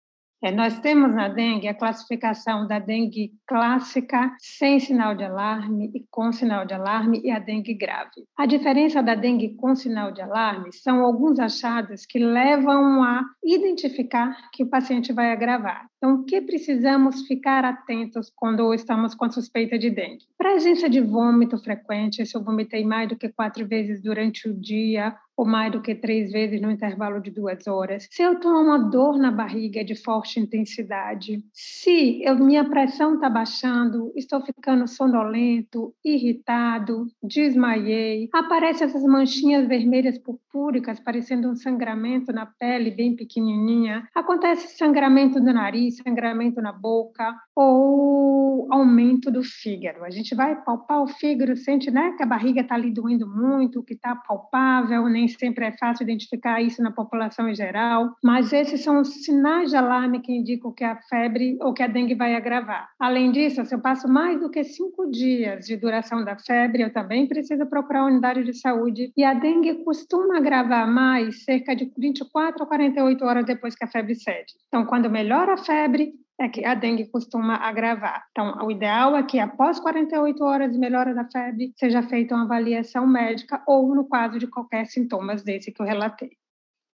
É, 0.45 0.51
nós 0.51 0.81
temos 0.81 1.15
na 1.15 1.29
dengue 1.29 1.69
a 1.69 1.75
classificação 1.75 2.67
da 2.67 2.81
dengue 2.81 3.31
clássica 3.47 4.35
sem 4.41 4.81
sinal 4.81 5.15
de 5.15 5.23
alarme 5.23 5.89
e 5.95 6.05
com 6.11 6.33
sinal 6.33 6.67
de 6.67 6.75
alarme 6.75 7.21
e 7.23 7.31
a 7.31 7.39
dengue 7.39 7.75
grave. 7.75 8.27
A 8.37 8.45
diferença 8.45 9.01
da 9.01 9.15
dengue 9.15 9.55
com 9.55 9.77
sinal 9.77 10.11
de 10.11 10.21
alarme 10.21 10.73
são 10.73 11.05
alguns 11.05 11.39
achados 11.39 12.05
que 12.05 12.19
levam 12.19 13.05
a 13.05 13.23
identificar 13.45 14.37
que 14.53 14.65
o 14.65 14.69
paciente 14.69 15.13
vai 15.13 15.31
agravar. 15.31 15.92
Então, 16.03 16.17
o 16.17 16.25
que 16.25 16.41
precisamos 16.41 17.29
ficar 17.29 17.65
atentos 17.65 18.29
quando 18.35 18.75
estamos 18.75 19.15
com 19.15 19.31
suspeita 19.31 19.79
de 19.79 19.89
dengue? 19.89 20.27
Presença 20.37 20.91
de 20.91 21.01
vômito 21.01 21.57
frequente, 21.59 22.27
se 22.27 22.37
eu 22.37 22.43
vomitei 22.43 22.85
mais 22.85 23.09
do 23.09 23.17
que 23.17 23.29
quatro 23.29 23.65
vezes 23.69 24.03
durante 24.03 24.49
o 24.49 24.53
dia, 24.53 25.17
ou 25.37 25.47
mais 25.47 25.73
do 25.73 25.81
que 25.81 25.95
três 25.95 26.31
vezes 26.31 26.61
no 26.61 26.71
intervalo 26.71 27.21
de 27.21 27.31
duas 27.31 27.67
horas, 27.67 28.07
se 28.11 28.23
eu 28.23 28.39
tenho 28.39 28.61
uma 28.61 28.79
dor 28.79 29.19
na 29.19 29.31
barriga 29.31 29.85
de 29.85 29.95
forte 29.95 30.39
intensidade, 30.39 31.43
se 31.53 32.23
eu, 32.23 32.37
minha 32.37 32.69
pressão 32.69 33.15
está 33.15 33.29
baixando, 33.31 34.13
estou 34.15 34.41
ficando 34.41 34.87
sonolento, 34.87 35.95
irritado, 36.05 37.07
desmaiei, 37.23 38.29
aparecem 38.33 38.87
essas 38.87 39.03
manchinhas 39.05 39.67
vermelhas 39.67 40.19
purpúricas 40.19 41.01
parecendo 41.01 41.49
um 41.49 41.57
sangramento 41.57 42.33
na 42.33 42.47
pele 42.47 42.91
bem 42.91 43.17
pequenininha, 43.17 44.09
acontece 44.15 44.77
sangramento 44.77 45.41
no 45.41 45.53
nariz, 45.53 45.92
sangramento 45.93 46.61
na 46.61 46.73
boca 46.73 47.35
ou 47.55 48.67
aumento 48.73 49.31
do 49.31 49.43
fígado. 49.43 50.05
A 50.05 50.11
gente 50.11 50.35
vai 50.35 50.57
palpar 50.63 51.03
o 51.03 51.07
fígado, 51.07 51.57
sente 51.57 51.91
né, 51.91 52.15
que 52.17 52.23
a 52.23 52.27
barriga 52.27 52.61
está 52.61 52.75
ali 52.75 52.91
doendo 52.91 53.27
muito, 53.29 53.83
que 53.83 53.95
está 53.95 54.15
palpável, 54.17 55.09
nem 55.09 55.29
sempre 55.29 55.67
é 55.67 55.73
fácil 55.73 56.05
identificar 56.05 56.61
isso 56.61 56.83
na 56.83 56.91
população 56.91 57.49
em 57.49 57.55
geral, 57.55 58.15
mas 58.23 58.53
esses 58.53 58.83
são 58.83 59.01
os 59.01 59.25
sinais 59.25 59.71
de 59.71 59.77
alarme 59.77 60.21
que 60.21 60.33
indicam 60.33 60.73
que 60.73 60.85
a 60.85 60.97
febre 61.09 61.57
ou 61.61 61.73
que 61.73 61.83
a 61.83 61.87
dengue 61.87 62.15
vai 62.15 62.35
agravar. 62.35 62.89
Além 62.99 63.31
disso, 63.31 63.65
se 63.65 63.75
eu 63.75 63.81
passo 63.81 64.09
mais 64.09 64.41
do 64.41 64.51
que 64.51 64.65
cinco 64.65 65.11
dias 65.11 65.67
de 65.67 65.77
duração 65.77 66.25
da 66.25 66.37
febre, 66.37 66.83
eu 66.83 66.93
também 66.93 67.27
preciso 67.27 67.67
procurar 67.67 68.01
a 68.01 68.07
unidade 68.07 68.45
de 68.45 68.55
saúde. 68.55 69.13
E 69.17 69.25
a 69.25 69.35
dengue 69.35 69.85
costuma 69.85 70.39
agravar 70.39 70.91
mais 70.91 71.45
cerca 71.45 71.75
de 71.75 71.91
24 71.97 72.63
a 72.63 72.67
48 72.67 73.25
horas 73.25 73.45
depois 73.45 73.75
que 73.75 73.85
a 73.85 73.89
febre 73.89 74.15
cede. 74.15 74.55
Então, 74.69 74.85
quando 74.87 75.11
melhora 75.11 75.55
a 75.55 75.57
febre, 75.83 76.15
é 76.39 76.49
que 76.49 76.65
a 76.65 76.75
dengue 76.75 77.07
costuma 77.07 77.57
agravar. 77.57 78.27
Então, 78.31 78.67
o 78.67 78.71
ideal 78.71 79.17
é 79.17 79.23
que 79.23 79.39
após 79.39 79.79
48 79.81 80.43
horas 80.45 80.73
de 80.73 80.79
melhora 80.79 81.15
da 81.15 81.25
febre, 81.25 81.73
seja 81.77 82.03
feita 82.03 82.35
uma 82.35 82.45
avaliação 82.45 83.07
médica 83.07 83.63
ou 83.67 83.95
no 83.95 84.09
caso 84.09 84.39
de 84.39 84.47
qualquer 84.47 84.87
sintomas 84.87 85.43
desse 85.43 85.73
que 85.73 85.81
eu 85.81 85.87
relatei. 85.87 86.31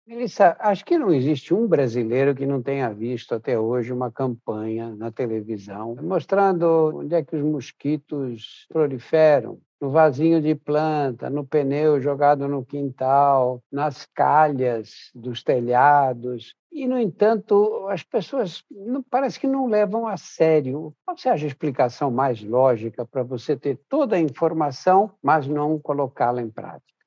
Melissa, 0.06 0.56
acho 0.60 0.86
que 0.86 0.98
não 0.98 1.14
existe 1.14 1.54
um 1.54 1.68
brasileiro 1.68 2.34
que 2.34 2.46
não 2.46 2.62
tenha 2.62 2.90
visto 2.94 3.36
até 3.36 3.60
hoje 3.60 3.92
uma 3.92 4.10
campanha 4.10 4.96
na 4.96 5.12
televisão 5.12 5.98
mostrando 6.02 7.00
onde 7.00 7.14
é 7.14 7.22
que 7.22 7.36
os 7.36 7.44
mosquitos 7.44 8.66
proliferam, 8.70 9.60
no 9.80 9.92
vasinho 9.92 10.42
de 10.42 10.56
planta, 10.56 11.30
no 11.30 11.46
pneu 11.46 12.02
jogado 12.02 12.48
no 12.48 12.66
quintal, 12.66 13.62
nas 13.72 14.06
calhas 14.06 15.12
dos 15.14 15.44
telhados. 15.44 16.56
E, 16.72 16.88
no 16.88 17.00
entanto, 17.00 17.88
as 17.90 18.04
pessoas 18.04 18.64
não, 18.70 19.02
parece 19.04 19.40
que 19.40 19.48
não 19.48 19.68
levam 19.68 20.08
a 20.08 20.18
sério. 20.18 20.94
Qual 21.06 21.16
acha 21.16 21.32
a 21.32 21.48
explicação 21.48 22.12
mais 22.12 22.44
lógica 22.44 23.06
para 23.06 23.24
você 23.24 23.56
ter 23.56 23.80
toda 23.88 24.16
a 24.16 24.20
informação, 24.20 25.12
mas 25.22 25.48
não 25.48 25.80
colocá-la 25.80 26.42
em 26.42 26.50
prática? 26.50 26.98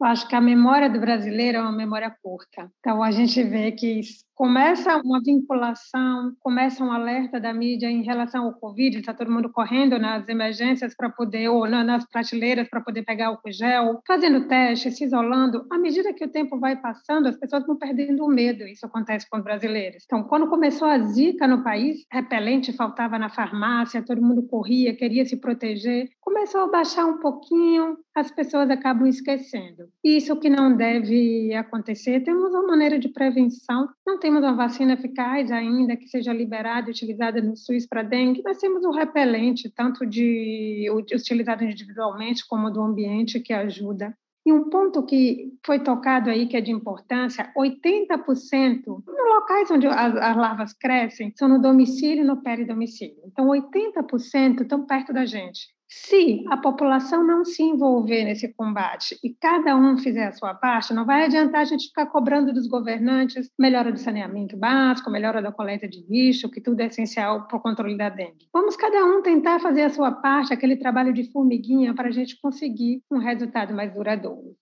Eu 0.00 0.06
acho 0.06 0.26
que 0.26 0.34
a 0.34 0.40
memória 0.40 0.88
do 0.88 0.98
brasileiro 0.98 1.58
é 1.58 1.60
uma 1.60 1.72
memória 1.72 2.14
curta. 2.22 2.72
Então, 2.80 3.02
a 3.02 3.10
gente 3.10 3.42
vê 3.42 3.70
que 3.70 4.00
começa 4.40 4.96
uma 5.04 5.20
vinculação, 5.22 6.32
começa 6.40 6.82
um 6.82 6.90
alerta 6.90 7.38
da 7.38 7.52
mídia 7.52 7.90
em 7.90 8.02
relação 8.02 8.46
ao 8.46 8.54
Covid, 8.54 8.96
está 8.96 9.12
todo 9.12 9.30
mundo 9.30 9.50
correndo 9.50 9.98
nas 9.98 10.26
emergências 10.30 10.96
para 10.96 11.10
poder, 11.10 11.48
ou 11.50 11.68
nas 11.68 12.08
prateleiras 12.08 12.66
para 12.66 12.80
poder 12.80 13.02
pegar 13.02 13.32
o 13.32 13.38
gel, 13.52 14.00
fazendo 14.06 14.48
teste, 14.48 14.92
se 14.92 15.04
isolando. 15.04 15.66
À 15.70 15.76
medida 15.76 16.14
que 16.14 16.24
o 16.24 16.30
tempo 16.30 16.58
vai 16.58 16.74
passando, 16.74 17.28
as 17.28 17.36
pessoas 17.36 17.66
vão 17.66 17.76
perdendo 17.76 18.24
o 18.24 18.28
medo. 18.28 18.64
Isso 18.64 18.86
acontece 18.86 19.28
com 19.28 19.36
os 19.36 19.44
brasileiros. 19.44 20.04
Então, 20.06 20.22
quando 20.22 20.48
começou 20.48 20.88
a 20.88 20.98
zika 21.00 21.46
no 21.46 21.62
país, 21.62 22.06
repelente 22.10 22.72
faltava 22.72 23.18
na 23.18 23.28
farmácia, 23.28 24.02
todo 24.02 24.22
mundo 24.22 24.44
corria, 24.44 24.96
queria 24.96 25.26
se 25.26 25.36
proteger. 25.36 26.08
Começou 26.18 26.62
a 26.62 26.68
baixar 26.68 27.04
um 27.04 27.18
pouquinho, 27.18 27.98
as 28.14 28.30
pessoas 28.30 28.70
acabam 28.70 29.06
esquecendo. 29.06 29.84
Isso 30.02 30.34
que 30.36 30.48
não 30.48 30.74
deve 30.74 31.52
acontecer. 31.54 32.20
Temos 32.20 32.54
uma 32.54 32.66
maneira 32.66 32.98
de 32.98 33.08
prevenção, 33.10 33.88
não 34.06 34.18
tem 34.18 34.29
temos 34.30 34.44
uma 34.44 34.54
vacina 34.54 34.92
eficaz 34.92 35.50
ainda 35.50 35.96
que 35.96 36.06
seja 36.06 36.32
liberada 36.32 36.88
e 36.88 36.92
utilizada 36.92 37.42
no 37.42 37.56
SUS 37.56 37.84
para 37.84 38.04
dengue, 38.04 38.42
nós 38.44 38.58
temos 38.58 38.84
um 38.84 38.92
repelente, 38.92 39.68
tanto 39.68 40.06
de 40.06 40.88
utilizado 41.12 41.64
individualmente 41.64 42.46
como 42.46 42.70
do 42.70 42.80
ambiente, 42.80 43.40
que 43.40 43.52
ajuda. 43.52 44.16
E 44.46 44.52
um 44.52 44.70
ponto 44.70 45.04
que 45.04 45.52
foi 45.66 45.80
tocado 45.80 46.30
aí, 46.30 46.46
que 46.46 46.56
é 46.56 46.60
de 46.60 46.70
importância, 46.70 47.52
80% 47.56 48.86
nos 48.86 49.28
locais 49.34 49.68
onde 49.68 49.88
as, 49.88 50.14
as 50.14 50.36
larvas 50.36 50.72
crescem 50.72 51.32
são 51.36 51.48
no 51.48 51.60
domicílio 51.60 52.22
e 52.22 52.26
no 52.26 52.40
peridomicílio. 52.40 53.20
Então, 53.26 53.48
80% 53.48 54.62
estão 54.62 54.86
perto 54.86 55.12
da 55.12 55.26
gente. 55.26 55.74
Se 55.92 56.44
a 56.48 56.56
população 56.56 57.26
não 57.26 57.44
se 57.44 57.64
envolver 57.64 58.22
nesse 58.24 58.46
combate 58.54 59.18
e 59.24 59.34
cada 59.34 59.76
um 59.76 59.98
fizer 59.98 60.28
a 60.28 60.32
sua 60.32 60.54
parte, 60.54 60.94
não 60.94 61.04
vai 61.04 61.24
adiantar 61.24 61.62
a 61.62 61.64
gente 61.64 61.88
ficar 61.88 62.06
cobrando 62.06 62.52
dos 62.52 62.68
governantes 62.68 63.50
melhora 63.58 63.90
do 63.90 63.98
saneamento 63.98 64.56
básico, 64.56 65.10
melhora 65.10 65.42
da 65.42 65.50
coleta 65.50 65.88
de 65.88 66.06
lixo, 66.08 66.48
que 66.48 66.60
tudo 66.60 66.80
é 66.80 66.86
essencial 66.86 67.48
para 67.48 67.56
o 67.56 67.60
controle 67.60 67.96
da 67.96 68.08
dengue. 68.08 68.48
Vamos 68.52 68.76
cada 68.76 69.04
um 69.04 69.20
tentar 69.20 69.58
fazer 69.58 69.82
a 69.82 69.90
sua 69.90 70.12
parte, 70.12 70.54
aquele 70.54 70.76
trabalho 70.76 71.12
de 71.12 71.24
formiguinha, 71.32 71.92
para 71.92 72.06
a 72.06 72.12
gente 72.12 72.40
conseguir 72.40 73.02
um 73.10 73.18
resultado 73.18 73.74
mais 73.74 73.92
duradouro. 73.92 74.54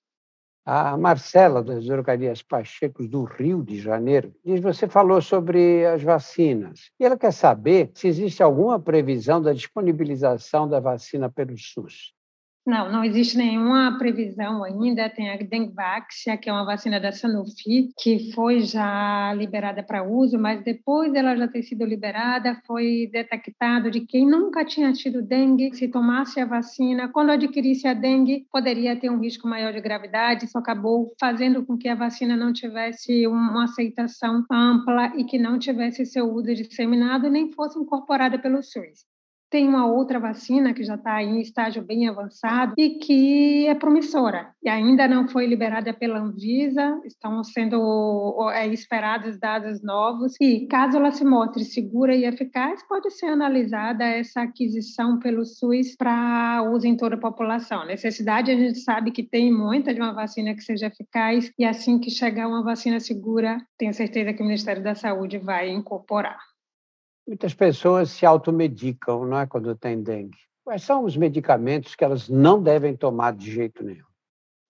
A 0.71 0.99
Marcela, 0.99 1.63
das 1.63 1.87
Drogarias 1.87 2.43
Pachecos 2.43 3.09
do 3.09 3.25
Rio 3.25 3.65
de 3.65 3.81
Janeiro, 3.81 4.35
diz: 4.45 4.61
você 4.61 4.87
falou 4.87 5.23
sobre 5.23 5.87
as 5.87 6.03
vacinas. 6.03 6.91
E 7.01 7.07
ela 7.07 7.17
quer 7.17 7.33
saber 7.33 7.91
se 7.95 8.07
existe 8.07 8.43
alguma 8.43 8.79
previsão 8.79 9.41
da 9.41 9.55
disponibilização 9.55 10.69
da 10.69 10.79
vacina 10.79 11.31
pelo 11.31 11.57
SUS. 11.57 12.13
Não, 12.69 12.93
não 12.93 13.03
existe 13.03 13.39
nenhuma 13.39 13.97
previsão 13.97 14.63
ainda. 14.63 15.09
Tem 15.09 15.31
a 15.31 15.39
Dengvaxia, 15.39 16.37
que 16.37 16.51
é 16.51 16.53
uma 16.53 16.67
vacina 16.67 17.01
da 17.01 17.11
Sanofi, 17.11 17.95
que 17.99 18.31
foi 18.35 18.61
já 18.61 19.33
liberada 19.33 19.83
para 19.83 20.03
uso, 20.03 20.39
mas 20.39 20.63
depois 20.63 21.11
dela 21.11 21.35
já 21.35 21.49
ter 21.49 21.63
sido 21.63 21.87
liberada, 21.87 22.61
foi 22.67 23.09
detectado 23.11 23.91
de 23.91 24.03
quem 24.03 24.27
nunca 24.27 24.67
tinha 24.67 24.93
tido 24.93 25.23
dengue, 25.23 25.75
se 25.75 25.89
tomasse 25.89 26.41
a 26.41 26.45
vacina, 26.45 27.09
quando 27.09 27.31
adquirisse 27.31 27.89
a 27.89 27.95
dengue, 27.95 28.47
poderia 28.53 28.95
ter 28.95 29.09
um 29.09 29.19
risco 29.19 29.49
maior 29.49 29.73
de 29.73 29.81
gravidade. 29.81 30.45
Isso 30.45 30.59
acabou 30.59 31.15
fazendo 31.19 31.65
com 31.65 31.79
que 31.79 31.89
a 31.89 31.95
vacina 31.95 32.37
não 32.37 32.53
tivesse 32.53 33.27
uma 33.27 33.65
aceitação 33.65 34.45
ampla 34.53 35.17
e 35.17 35.25
que 35.25 35.39
não 35.39 35.59
tivesse 35.59 36.05
seu 36.05 36.31
uso 36.31 36.55
disseminado 36.55 37.31
nem 37.31 37.51
fosse 37.51 37.79
incorporada 37.79 38.39
pelo 38.39 38.63
SUS. 38.63 39.09
Tem 39.51 39.67
uma 39.67 39.87
outra 39.87 40.19
vacina 40.19 40.75
que 40.75 40.85
já 40.85 40.95
está 40.95 41.23
em 41.23 41.41
estágio 41.41 41.83
bem 41.83 42.09
avançado 42.09 42.75
e 42.77 42.99
que 42.99 43.67
é 43.67 43.75
promissora. 43.75 44.53
E 44.63 44.69
ainda 44.69 45.09
não 45.09 45.27
foi 45.29 45.47
liberada 45.47 45.93
pela 45.93 46.19
Anvisa, 46.19 47.01
estão 47.05 47.43
sendo 47.43 48.37
é, 48.53 48.67
esperados 48.67 49.39
dados 49.39 49.83
novos. 49.83 50.35
E 50.41 50.67
caso 50.67 50.99
ela 50.99 51.11
se 51.11 51.25
mostre 51.25 51.65
segura 51.65 52.15
e 52.15 52.25
eficaz, 52.25 52.87
pode 52.87 53.11
ser 53.11 53.27
analisada 53.27 54.05
essa 54.05 54.43
aquisição 54.43 55.19
pelo 55.19 55.45
SUS 55.45 55.97
para 55.97 56.63
uso 56.71 56.87
em 56.87 56.97
toda 56.97 57.15
a 57.15 57.21
população. 57.21 57.87
Necessidade 57.87 58.51
a 58.51 58.57
gente 58.57 58.79
sabe 58.81 59.11
que 59.11 59.23
tem 59.23 59.53
muita 59.53 59.95
de 59.95 60.01
uma 60.01 60.13
vacina 60.13 60.55
que 60.55 60.63
seja 60.63 60.87
eficaz 60.87 61.51
e 61.59 61.65
assim 61.65 61.99
que 61.99 62.11
chegar 62.11 62.49
uma 62.49 62.63
vacina 62.63 63.01
segura, 63.01 63.59
tenho 63.79 63.95
certeza 63.95 64.33
que 64.33 64.43
o 64.43 64.47
Ministério 64.47 64.83
da 64.83 64.95
Saúde 64.95 65.39
vai 65.39 65.71
incorporar. 65.71 66.48
Muitas 67.29 67.53
pessoas 67.53 68.09
se 68.09 68.25
automedicam 68.25 69.27
não 69.27 69.39
é, 69.39 69.47
quando 69.47 69.77
tem 69.77 70.03
dengue. 70.03 70.39
Quais 70.65 70.83
são 70.83 71.05
os 71.05 71.15
medicamentos 71.15 71.95
que 71.95 72.03
elas 72.03 72.27
não 72.27 72.63
devem 72.63 72.97
tomar 72.97 73.35
de 73.35 73.53
jeito 73.53 73.85
nenhum? 73.85 74.07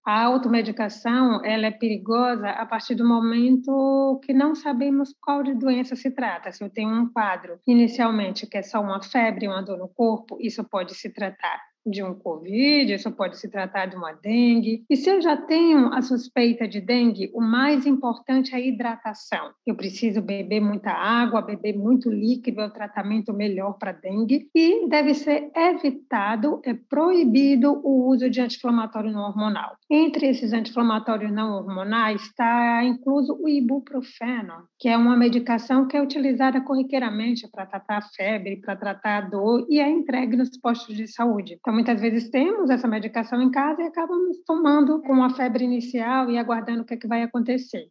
A 0.04 0.24
automedicação 0.24 1.44
ela 1.44 1.66
é 1.66 1.70
perigosa 1.70 2.48
a 2.50 2.66
partir 2.66 2.96
do 2.96 3.06
momento 3.06 4.18
que 4.24 4.32
não 4.32 4.56
sabemos 4.56 5.14
qual 5.20 5.44
de 5.44 5.54
doença 5.54 5.94
se 5.94 6.10
trata. 6.10 6.50
Se 6.50 6.64
eu 6.64 6.68
tenho 6.68 6.90
um 6.90 7.08
quadro 7.12 7.60
inicialmente 7.64 8.44
que 8.44 8.58
é 8.58 8.62
só 8.62 8.80
uma 8.80 9.00
febre, 9.04 9.46
uma 9.46 9.62
dor 9.62 9.78
no 9.78 9.86
corpo, 9.86 10.36
isso 10.40 10.64
pode 10.64 10.96
se 10.96 11.10
tratar 11.10 11.60
de 11.90 12.02
um 12.02 12.14
Covid, 12.14 12.92
isso 12.92 13.10
pode 13.10 13.38
se 13.38 13.48
tratar 13.48 13.86
de 13.86 13.96
uma 13.96 14.12
dengue. 14.12 14.84
E 14.88 14.96
se 14.96 15.10
eu 15.10 15.20
já 15.20 15.36
tenho 15.36 15.92
a 15.92 16.02
suspeita 16.02 16.66
de 16.66 16.80
dengue, 16.80 17.30
o 17.34 17.40
mais 17.40 17.86
importante 17.86 18.54
é 18.54 18.56
a 18.56 18.60
hidratação. 18.60 19.50
Eu 19.66 19.74
preciso 19.74 20.20
beber 20.20 20.60
muita 20.60 20.90
água, 20.90 21.42
beber 21.42 21.76
muito 21.76 22.10
líquido, 22.10 22.60
é 22.60 22.66
o 22.66 22.72
tratamento 22.72 23.32
melhor 23.32 23.74
para 23.78 23.92
dengue. 23.92 24.48
E 24.54 24.88
deve 24.88 25.14
ser 25.14 25.50
evitado, 25.54 26.60
é 26.64 26.74
proibido 26.74 27.80
o 27.84 28.08
uso 28.08 28.28
de 28.30 28.40
anti-inflamatório 28.40 29.12
não 29.12 29.22
hormonal. 29.22 29.76
Entre 29.90 30.28
esses 30.28 30.52
anti-inflamatórios 30.52 31.32
não 31.32 31.52
hormonais 31.52 32.22
está 32.22 32.82
incluso 32.84 33.38
o 33.40 33.48
ibuprofeno, 33.48 34.54
que 34.78 34.88
é 34.88 34.96
uma 34.96 35.16
medicação 35.16 35.86
que 35.86 35.96
é 35.96 36.02
utilizada 36.02 36.60
corriqueiramente 36.60 37.48
para 37.48 37.66
tratar 37.66 38.02
febre, 38.14 38.56
para 38.56 38.76
tratar 38.76 39.30
dor 39.30 39.66
e 39.68 39.80
é 39.80 39.88
entregue 39.88 40.36
nos 40.36 40.56
postos 40.58 40.96
de 40.96 41.06
saúde. 41.06 41.56
Então, 41.58 41.77
muitas 41.78 42.00
vezes 42.00 42.28
temos 42.28 42.70
essa 42.70 42.88
medicação 42.88 43.40
em 43.40 43.52
casa 43.52 43.80
e 43.80 43.86
acabamos 43.86 44.38
tomando 44.44 45.00
com 45.00 45.22
a 45.22 45.30
febre 45.30 45.62
inicial 45.62 46.28
e 46.28 46.36
aguardando 46.36 46.82
o 46.82 46.84
que, 46.84 46.94
é 46.94 46.96
que 46.96 47.06
vai 47.06 47.22
acontecer. 47.22 47.86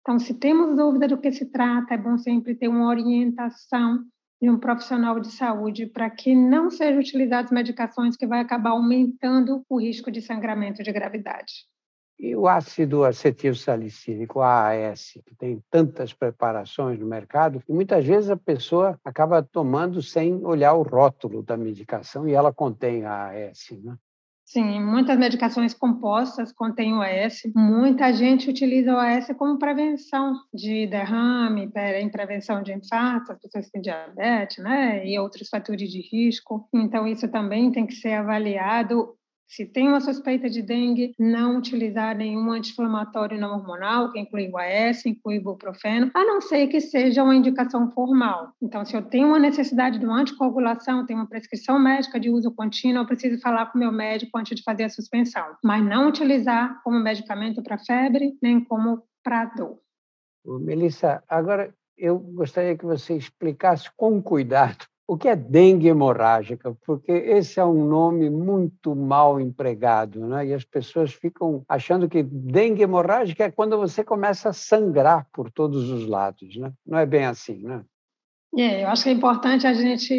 Então, 0.00 0.18
se 0.18 0.34
temos 0.34 0.76
dúvida 0.76 1.06
do 1.06 1.16
que 1.16 1.30
se 1.30 1.46
trata, 1.46 1.94
é 1.94 1.96
bom 1.96 2.18
sempre 2.18 2.56
ter 2.56 2.66
uma 2.66 2.88
orientação 2.88 4.02
de 4.42 4.50
um 4.50 4.58
profissional 4.58 5.20
de 5.20 5.30
saúde 5.30 5.86
para 5.86 6.10
que 6.10 6.34
não 6.34 6.68
sejam 6.68 6.98
utilizadas 6.98 7.52
medicações 7.52 8.16
que 8.16 8.26
vai 8.26 8.40
acabar 8.40 8.70
aumentando 8.70 9.62
o 9.68 9.80
risco 9.80 10.10
de 10.10 10.20
sangramento 10.20 10.82
de 10.82 10.90
gravidade. 10.90 11.52
E 12.18 12.34
o 12.34 12.48
ácido 12.48 13.04
acetil 13.04 13.54
salicílico, 13.54 14.40
AAS, 14.40 15.12
que 15.24 15.34
tem 15.36 15.62
tantas 15.70 16.12
preparações 16.12 16.98
no 16.98 17.06
mercado, 17.06 17.62
e 17.68 17.72
muitas 17.72 18.04
vezes 18.04 18.28
a 18.28 18.36
pessoa 18.36 18.98
acaba 19.04 19.42
tomando 19.42 20.02
sem 20.02 20.44
olhar 20.44 20.74
o 20.74 20.82
rótulo 20.82 21.42
da 21.42 21.56
medicação 21.56 22.28
e 22.28 22.32
ela 22.32 22.52
contém 22.52 23.04
AAS, 23.04 23.70
né? 23.82 23.96
Sim, 24.50 24.82
muitas 24.82 25.18
medicações 25.18 25.74
compostas 25.74 26.50
contêm 26.52 26.94
o 26.94 27.02
AS. 27.02 27.42
Muita 27.54 28.10
gente 28.14 28.48
utiliza 28.48 28.94
o 28.94 28.98
AS 28.98 29.26
como 29.36 29.58
prevenção 29.58 30.32
de 30.54 30.86
derrame, 30.86 31.70
em 32.00 32.08
prevenção 32.08 32.62
de 32.62 32.72
infarto, 32.72 33.30
as 33.30 33.38
pessoas 33.38 33.68
têm 33.68 33.82
diabetes, 33.82 34.64
né, 34.64 35.06
e 35.06 35.18
outros 35.18 35.50
fatores 35.50 35.90
de 35.90 36.00
risco. 36.00 36.66
Então, 36.72 37.06
isso 37.06 37.28
também 37.28 37.70
tem 37.70 37.86
que 37.86 37.94
ser 37.94 38.14
avaliado 38.14 39.17
se 39.48 39.64
tem 39.64 39.88
uma 39.88 40.00
suspeita 40.00 40.48
de 40.48 40.60
dengue, 40.60 41.14
não 41.18 41.56
utilizar 41.56 42.14
nenhum 42.14 42.52
anti-inflamatório 42.52 43.40
não 43.40 43.54
hormonal, 43.54 44.12
que 44.12 44.20
inclui 44.20 44.50
o 44.50 44.58
AS, 44.58 45.06
inclui 45.06 45.36
ibuprofeno, 45.36 46.10
a 46.14 46.24
não 46.24 46.40
ser 46.40 46.66
que 46.66 46.80
seja 46.80 47.24
uma 47.24 47.34
indicação 47.34 47.90
formal. 47.90 48.52
Então, 48.60 48.84
se 48.84 48.94
eu 48.94 49.02
tenho 49.02 49.28
uma 49.28 49.38
necessidade 49.38 49.98
de 49.98 50.04
uma 50.04 50.20
anticoagulação, 50.20 51.06
tenho 51.06 51.18
uma 51.18 51.28
prescrição 51.28 51.78
médica 51.78 52.20
de 52.20 52.28
uso 52.28 52.54
contínuo, 52.54 53.02
eu 53.02 53.06
preciso 53.06 53.40
falar 53.40 53.66
com 53.66 53.78
o 53.78 53.80
meu 53.80 53.90
médico 53.90 54.36
antes 54.36 54.54
de 54.54 54.62
fazer 54.62 54.84
a 54.84 54.90
suspensão. 54.90 55.56
Mas 55.64 55.82
não 55.82 56.08
utilizar 56.08 56.82
como 56.82 57.00
medicamento 57.00 57.62
para 57.62 57.78
febre, 57.78 58.36
nem 58.42 58.62
como 58.62 59.02
para 59.24 59.46
dor. 59.46 59.78
Melissa, 60.44 61.22
agora 61.28 61.74
eu 61.96 62.18
gostaria 62.18 62.76
que 62.76 62.84
você 62.84 63.14
explicasse 63.14 63.90
com 63.96 64.22
cuidado 64.22 64.86
o 65.08 65.16
que 65.16 65.26
é 65.26 65.34
dengue 65.34 65.88
hemorrágica? 65.88 66.76
Porque 66.84 67.10
esse 67.10 67.58
é 67.58 67.64
um 67.64 67.88
nome 67.88 68.28
muito 68.28 68.94
mal 68.94 69.40
empregado, 69.40 70.20
né? 70.26 70.48
e 70.48 70.52
as 70.52 70.64
pessoas 70.64 71.14
ficam 71.14 71.64
achando 71.66 72.10
que 72.10 72.22
dengue 72.22 72.82
hemorrágica 72.82 73.44
é 73.44 73.50
quando 73.50 73.78
você 73.78 74.04
começa 74.04 74.50
a 74.50 74.52
sangrar 74.52 75.26
por 75.32 75.50
todos 75.50 75.88
os 75.88 76.06
lados. 76.06 76.54
Né? 76.56 76.70
Não 76.86 76.98
é 76.98 77.06
bem 77.06 77.24
assim, 77.24 77.62
né? 77.62 77.82
É, 78.56 78.82
eu 78.82 78.88
acho 78.88 79.02
que 79.04 79.10
é 79.10 79.12
importante 79.12 79.66
a 79.66 79.74
gente 79.74 80.14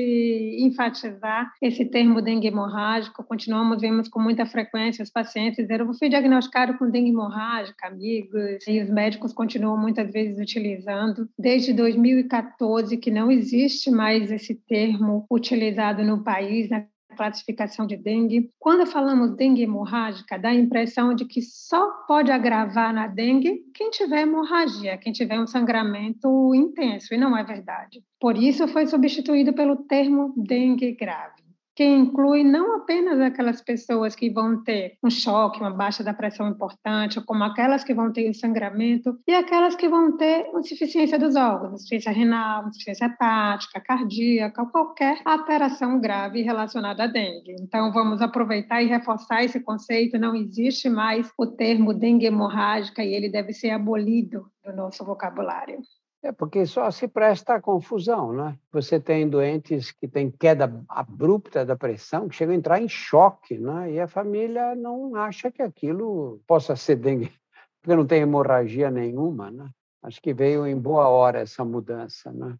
enfatizar 0.59 1.51
esse 1.61 1.83
termo 1.85 2.21
dengue 2.21 2.47
hemorrágico. 2.47 3.23
Continuamos, 3.23 3.81
vemos 3.81 4.07
com 4.07 4.19
muita 4.19 4.45
frequência 4.45 5.03
os 5.03 5.09
pacientes 5.09 5.57
dizer, 5.57 5.79
eu 5.79 5.93
fui 5.93 6.09
diagnosticado 6.09 6.77
com 6.77 6.89
dengue 6.89 7.09
hemorrágica, 7.09 7.87
amigos, 7.87 8.65
e 8.67 8.81
os 8.81 8.89
médicos 8.89 9.33
continuam 9.33 9.77
muitas 9.77 10.11
vezes 10.11 10.39
utilizando. 10.39 11.27
Desde 11.37 11.73
2014 11.73 12.97
que 12.97 13.09
não 13.09 13.31
existe 13.31 13.89
mais 13.89 14.31
esse 14.31 14.53
termo 14.53 15.25
utilizado 15.29 16.03
no 16.03 16.23
país, 16.23 16.69
na 16.69 16.85
classificação 17.19 17.85
de 17.85 17.97
dengue. 17.97 18.49
Quando 18.57 18.85
falamos 18.85 19.35
dengue 19.35 19.63
hemorrágica, 19.63 20.39
dá 20.39 20.49
a 20.49 20.55
impressão 20.55 21.13
de 21.13 21.25
que 21.25 21.41
só 21.41 21.91
pode 22.07 22.31
agravar 22.31 22.93
na 22.93 23.07
dengue 23.07 23.61
quem 23.75 23.89
tiver 23.89 24.21
hemorragia, 24.21 24.97
quem 24.97 25.11
tiver 25.11 25.37
um 25.37 25.45
sangramento 25.45 26.55
intenso, 26.55 27.13
e 27.13 27.17
não 27.17 27.35
é 27.35 27.43
verdade. 27.43 28.01
Por 28.21 28.37
isso 28.37 28.69
foi 28.69 28.87
substituído 28.87 29.51
pelo 29.51 29.75
termo 29.75 30.33
dengue 30.37 30.93
grave 30.93 31.38
que 31.79 31.85
inclui 31.85 32.43
não 32.43 32.75
apenas 32.75 33.21
aquelas 33.21 33.61
pessoas 33.61 34.13
que 34.13 34.29
vão 34.29 34.61
ter 34.61 34.97
um 35.01 35.09
choque, 35.09 35.61
uma 35.61 35.71
baixa 35.71 36.03
da 36.03 36.13
pressão 36.13 36.49
importante, 36.49 37.21
como 37.21 37.41
aquelas 37.45 37.85
que 37.85 37.93
vão 37.93 38.11
ter 38.11 38.33
sangramento 38.33 39.17
e 39.25 39.33
aquelas 39.33 39.77
que 39.77 39.87
vão 39.87 40.17
ter 40.17 40.45
insuficiência 40.57 41.17
dos 41.17 41.37
órgãos, 41.37 41.75
insuficiência 41.75 42.11
renal, 42.11 42.67
insuficiência 42.67 43.05
hepática, 43.05 43.79
cardíaca, 43.79 44.65
qualquer 44.65 45.21
alteração 45.23 46.01
grave 46.01 46.41
relacionada 46.41 47.05
à 47.05 47.07
dengue. 47.07 47.55
Então, 47.61 47.93
vamos 47.93 48.21
aproveitar 48.21 48.83
e 48.83 48.87
reforçar 48.87 49.45
esse 49.45 49.61
conceito. 49.61 50.19
Não 50.19 50.35
existe 50.35 50.89
mais 50.89 51.31
o 51.37 51.47
termo 51.47 51.93
dengue 51.93 52.25
hemorrágica 52.25 53.01
e 53.01 53.13
ele 53.13 53.29
deve 53.29 53.53
ser 53.53 53.69
abolido 53.69 54.51
do 54.65 54.75
nosso 54.75 55.05
vocabulário. 55.05 55.79
É 56.21 56.33
porque 56.33 56.65
só 56.65 56.91
se 56.91 57.07
presta 57.07 57.55
a 57.55 57.61
confusão, 57.61 58.33
né? 58.33 58.57
Você 58.73 58.99
tem 58.99 59.29
doentes 59.29 59.91
que 59.91 60.07
têm 60.07 60.29
queda 60.29 60.83
abrupta 60.89 61.65
da 61.65 61.77
pressão, 61.77 62.27
que 62.27 62.35
chegam 62.35 62.53
a 62.53 62.57
entrar 62.57 62.81
em 62.81 62.89
choque, 62.89 63.57
né? 63.57 63.93
E 63.93 63.99
a 64.01 64.07
família 64.07 64.75
não 64.75 65.15
acha 65.15 65.49
que 65.49 65.61
aquilo 65.61 66.41
possa 66.45 66.75
ser 66.75 66.97
dengue, 66.97 67.31
porque 67.81 67.95
não 67.95 68.05
tem 68.05 68.21
hemorragia 68.21 68.91
nenhuma, 68.91 69.49
né? 69.49 69.69
Acho 70.03 70.21
que 70.21 70.33
veio 70.33 70.67
em 70.67 70.77
boa 70.77 71.07
hora 71.07 71.39
essa 71.39 71.63
mudança, 71.63 72.31
né? 72.33 72.55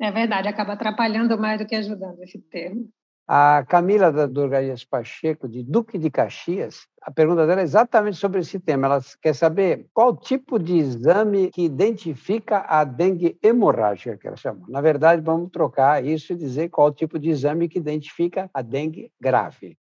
É 0.00 0.10
verdade, 0.10 0.48
acaba 0.48 0.72
atrapalhando 0.72 1.38
mais 1.38 1.58
do 1.58 1.66
que 1.66 1.74
ajudando 1.74 2.20
esse 2.22 2.38
termo. 2.38 2.88
A 3.26 3.64
Camila 3.66 4.12
da 4.12 4.26
Durgarias 4.26 4.84
Pacheco, 4.84 5.48
de 5.48 5.62
Duque 5.62 5.96
de 5.96 6.10
Caxias, 6.10 6.86
a 7.00 7.10
pergunta 7.10 7.46
dela 7.46 7.62
é 7.62 7.64
exatamente 7.64 8.18
sobre 8.18 8.40
esse 8.40 8.60
tema. 8.60 8.86
Ela 8.86 9.00
quer 9.22 9.34
saber 9.34 9.86
qual 9.94 10.14
tipo 10.14 10.58
de 10.58 10.76
exame 10.76 11.50
que 11.50 11.62
identifica 11.62 12.66
a 12.68 12.84
dengue 12.84 13.38
hemorrágica, 13.42 14.18
que 14.18 14.26
ela 14.26 14.36
chamou. 14.36 14.66
Na 14.68 14.82
verdade, 14.82 15.22
vamos 15.22 15.50
trocar 15.50 16.04
isso 16.04 16.34
e 16.34 16.36
dizer 16.36 16.68
qual 16.68 16.92
tipo 16.92 17.18
de 17.18 17.30
exame 17.30 17.66
que 17.66 17.78
identifica 17.78 18.50
a 18.52 18.60
dengue 18.60 19.10
grave. 19.18 19.78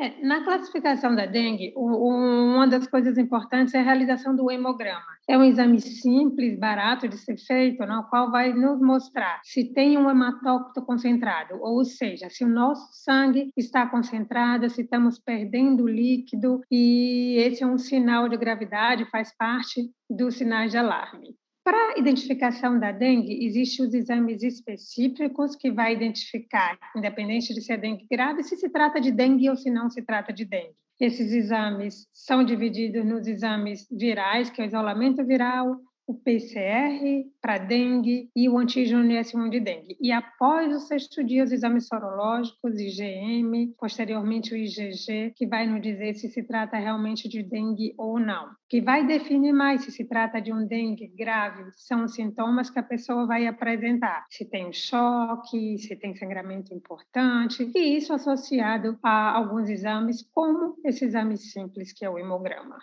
É, 0.00 0.26
na 0.26 0.42
classificação 0.42 1.14
da 1.14 1.24
dengue, 1.24 1.72
o, 1.76 2.08
uma 2.08 2.66
das 2.66 2.86
coisas 2.88 3.16
importantes 3.16 3.74
é 3.74 3.78
a 3.78 3.82
realização 3.82 4.34
do 4.34 4.50
hemograma. 4.50 5.14
É 5.28 5.38
um 5.38 5.44
exame 5.44 5.80
simples, 5.80 6.58
barato 6.58 7.08
de 7.08 7.16
ser 7.16 7.36
feito, 7.36 7.86
no 7.86 8.02
qual 8.08 8.30
vai 8.30 8.52
nos 8.52 8.80
mostrar 8.80 9.40
se 9.44 9.72
tem 9.72 9.96
um 9.96 10.10
hematócrito 10.10 10.82
concentrado, 10.82 11.62
ou 11.62 11.84
seja, 11.84 12.28
se 12.28 12.44
o 12.44 12.48
nosso 12.48 12.88
sangue 12.92 13.50
está 13.56 13.86
concentrado, 13.86 14.68
se 14.68 14.82
estamos 14.82 15.18
perdendo 15.18 15.86
líquido, 15.86 16.60
e 16.68 17.36
esse 17.38 17.62
é 17.62 17.66
um 17.66 17.78
sinal 17.78 18.28
de 18.28 18.36
gravidade, 18.36 19.08
faz 19.10 19.34
parte 19.36 19.90
dos 20.10 20.34
sinais 20.34 20.72
de 20.72 20.76
alarme. 20.76 21.36
Para 21.64 21.94
a 21.94 21.98
identificação 21.98 22.78
da 22.78 22.92
dengue, 22.92 23.46
existem 23.46 23.86
os 23.86 23.94
exames 23.94 24.42
específicos 24.42 25.56
que 25.56 25.72
vai 25.72 25.94
identificar, 25.94 26.78
independente 26.94 27.54
de 27.54 27.62
se 27.62 27.72
é 27.72 27.76
dengue 27.78 28.06
grave, 28.10 28.42
se 28.44 28.54
se 28.54 28.68
trata 28.68 29.00
de 29.00 29.10
dengue 29.10 29.48
ou 29.48 29.56
se 29.56 29.70
não 29.70 29.88
se 29.88 30.02
trata 30.02 30.30
de 30.30 30.44
dengue. 30.44 30.76
Esses 31.00 31.32
exames 31.32 32.06
são 32.12 32.44
divididos 32.44 33.04
nos 33.06 33.26
exames 33.26 33.88
virais, 33.90 34.50
que 34.50 34.60
é 34.60 34.64
o 34.64 34.68
isolamento 34.68 35.24
viral, 35.24 35.80
o 36.06 36.14
PCR 36.14 37.24
para 37.40 37.58
dengue 37.58 38.30
e 38.36 38.48
o 38.48 38.58
antígeno 38.58 39.04
S1 39.04 39.48
de 39.48 39.60
dengue. 39.60 39.96
E 40.00 40.12
após 40.12 40.74
o 40.74 40.80
sexto 40.80 41.24
dia, 41.24 41.44
os 41.44 41.52
exames 41.52 41.86
sorológicos, 41.86 42.78
IgM, 42.78 43.74
posteriormente 43.78 44.52
o 44.52 44.56
IgG, 44.56 45.32
que 45.34 45.46
vai 45.46 45.66
nos 45.66 45.80
dizer 45.80 46.14
se 46.14 46.28
se 46.28 46.42
trata 46.42 46.76
realmente 46.76 47.28
de 47.28 47.42
dengue 47.42 47.94
ou 47.96 48.18
não. 48.18 48.50
Que 48.68 48.80
vai 48.80 49.06
definir 49.06 49.52
mais 49.52 49.84
se 49.84 49.90
se 49.90 50.04
trata 50.04 50.40
de 50.40 50.52
um 50.52 50.66
dengue 50.66 51.06
grave, 51.08 51.70
são 51.72 52.04
os 52.04 52.14
sintomas 52.14 52.68
que 52.68 52.78
a 52.78 52.82
pessoa 52.82 53.26
vai 53.26 53.46
apresentar. 53.46 54.26
Se 54.30 54.44
tem 54.44 54.72
choque, 54.72 55.78
se 55.78 55.96
tem 55.96 56.14
sangramento 56.14 56.74
importante, 56.74 57.70
e 57.74 57.96
isso 57.96 58.12
associado 58.12 58.98
a 59.02 59.36
alguns 59.36 59.70
exames, 59.70 60.22
como 60.32 60.76
esse 60.84 61.04
exame 61.04 61.36
simples 61.36 61.92
que 61.92 62.04
é 62.04 62.10
o 62.10 62.18
hemograma. 62.18 62.78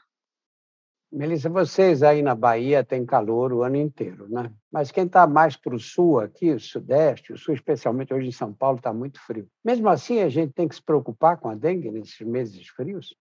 Melissa, 1.11 1.49
vocês 1.49 2.03
aí 2.03 2.21
na 2.21 2.33
Bahia 2.33 2.85
têm 2.85 3.05
calor 3.05 3.51
o 3.51 3.63
ano 3.63 3.75
inteiro, 3.75 4.29
né? 4.29 4.49
Mas 4.71 4.91
quem 4.91 5.05
está 5.05 5.27
mais 5.27 5.57
para 5.57 5.75
o 5.75 5.79
sul 5.79 6.21
aqui, 6.21 6.51
o 6.51 6.59
sudeste, 6.59 7.33
o 7.33 7.37
sul 7.37 7.53
especialmente 7.53 8.13
hoje 8.13 8.29
em 8.29 8.31
São 8.31 8.53
Paulo 8.53 8.77
está 8.77 8.93
muito 8.93 9.19
frio. 9.19 9.45
Mesmo 9.63 9.89
assim, 9.89 10.21
a 10.21 10.29
gente 10.29 10.53
tem 10.53 10.69
que 10.69 10.75
se 10.75 10.81
preocupar 10.81 11.37
com 11.37 11.49
a 11.49 11.55
dengue 11.55 11.91
nesses 11.91 12.21
meses 12.21 12.65
frios? 12.69 13.13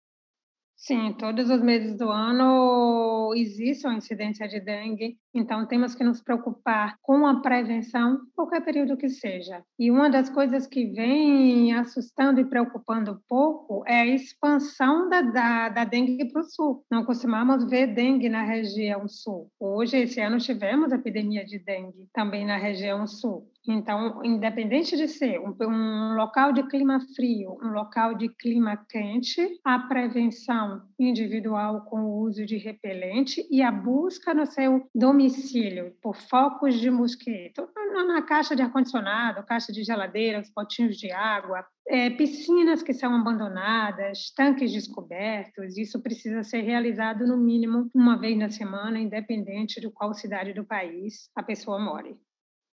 Sim, 0.81 1.11
todos 1.11 1.49
os 1.49 1.61
meses 1.61 1.97
do 1.97 2.09
ano 2.09 3.33
existe 3.35 3.85
uma 3.85 3.97
incidência 3.97 4.47
de 4.47 4.61
dengue, 4.61 5.17
então 5.33 5.67
temos 5.67 5.93
que 5.93 6.05
nos 6.05 6.21
preocupar 6.21 6.95
com 7.01 7.27
a 7.27 7.41
prevenção, 7.41 8.21
qualquer 8.33 8.63
período 8.63 8.95
que 8.95 9.09
seja. 9.09 9.61
E 9.77 9.91
uma 9.91 10.09
das 10.09 10.29
coisas 10.29 10.65
que 10.65 10.85
vem 10.85 11.73
assustando 11.73 12.39
e 12.39 12.45
preocupando 12.45 13.11
um 13.11 13.19
pouco 13.27 13.83
é 13.85 13.99
a 13.99 14.05
expansão 14.05 15.09
da, 15.09 15.21
da, 15.21 15.67
da 15.67 15.83
dengue 15.83 16.31
para 16.31 16.41
o 16.41 16.45
sul. 16.45 16.85
Não 16.89 17.03
costumamos 17.03 17.69
ver 17.69 17.87
dengue 17.87 18.29
na 18.29 18.43
região 18.43 19.05
sul. 19.05 19.51
Hoje, 19.59 19.97
esse 19.97 20.21
ano, 20.21 20.37
tivemos 20.37 20.93
epidemia 20.93 21.43
de 21.43 21.59
dengue 21.59 22.07
também 22.13 22.45
na 22.45 22.55
região 22.55 23.05
sul. 23.05 23.51
Então, 23.67 24.23
independente 24.23 24.95
de 24.95 25.07
ser 25.07 25.39
um, 25.39 25.55
um, 25.61 26.15
local 26.15 26.53
de 26.53 26.63
clima 26.63 26.99
frio, 27.15 27.57
um 27.61 27.69
local 27.69 28.15
de 28.15 28.29
clima 28.29 28.77
quente, 28.89 29.59
a 29.63 29.79
prevenção 29.79 30.81
individual 30.97 31.81
com 31.81 32.01
o 32.01 32.19
uso 32.21 32.45
de 32.45 32.57
repelente 32.57 33.45
e 33.51 33.61
a 33.61 33.71
busca 33.71 34.33
no 34.33 34.45
seu 34.45 34.87
domicílio 34.95 35.93
por 36.01 36.15
focos 36.15 36.79
de 36.79 36.89
mosquito, 36.89 37.67
na 38.07 38.21
caixa 38.21 38.55
de 38.55 38.61
ar-condicionado, 38.61 39.45
caixa 39.45 39.73
de 39.73 39.83
geladeira, 39.83 40.39
os 40.39 40.49
potinhos 40.49 40.97
de 40.97 41.11
água, 41.11 41.65
é, 41.87 42.09
piscinas 42.09 42.81
que 42.81 42.93
são 42.93 43.13
abandonadas, 43.13 44.31
tanques 44.35 44.71
descobertos, 44.71 45.77
isso 45.77 46.01
precisa 46.01 46.43
ser 46.43 46.61
realizado 46.61 47.27
no 47.27 47.35
mínimo 47.35 47.89
uma 47.93 48.17
vez 48.17 48.37
na 48.37 48.49
semana, 48.49 48.99
independente 48.99 49.81
de 49.81 49.89
qual 49.89 50.13
cidade 50.13 50.53
do 50.53 50.63
país 50.63 51.29
a 51.35 51.43
pessoa 51.43 51.79
more. 51.79 52.15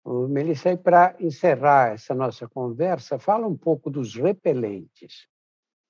Melissa, 0.05 0.77
para 0.77 1.15
encerrar 1.21 1.95
essa 1.95 2.15
nossa 2.15 2.49
conversa, 2.49 3.19
fala 3.19 3.47
um 3.47 3.57
pouco 3.57 3.91
dos 3.91 4.15
repelentes. 4.17 5.29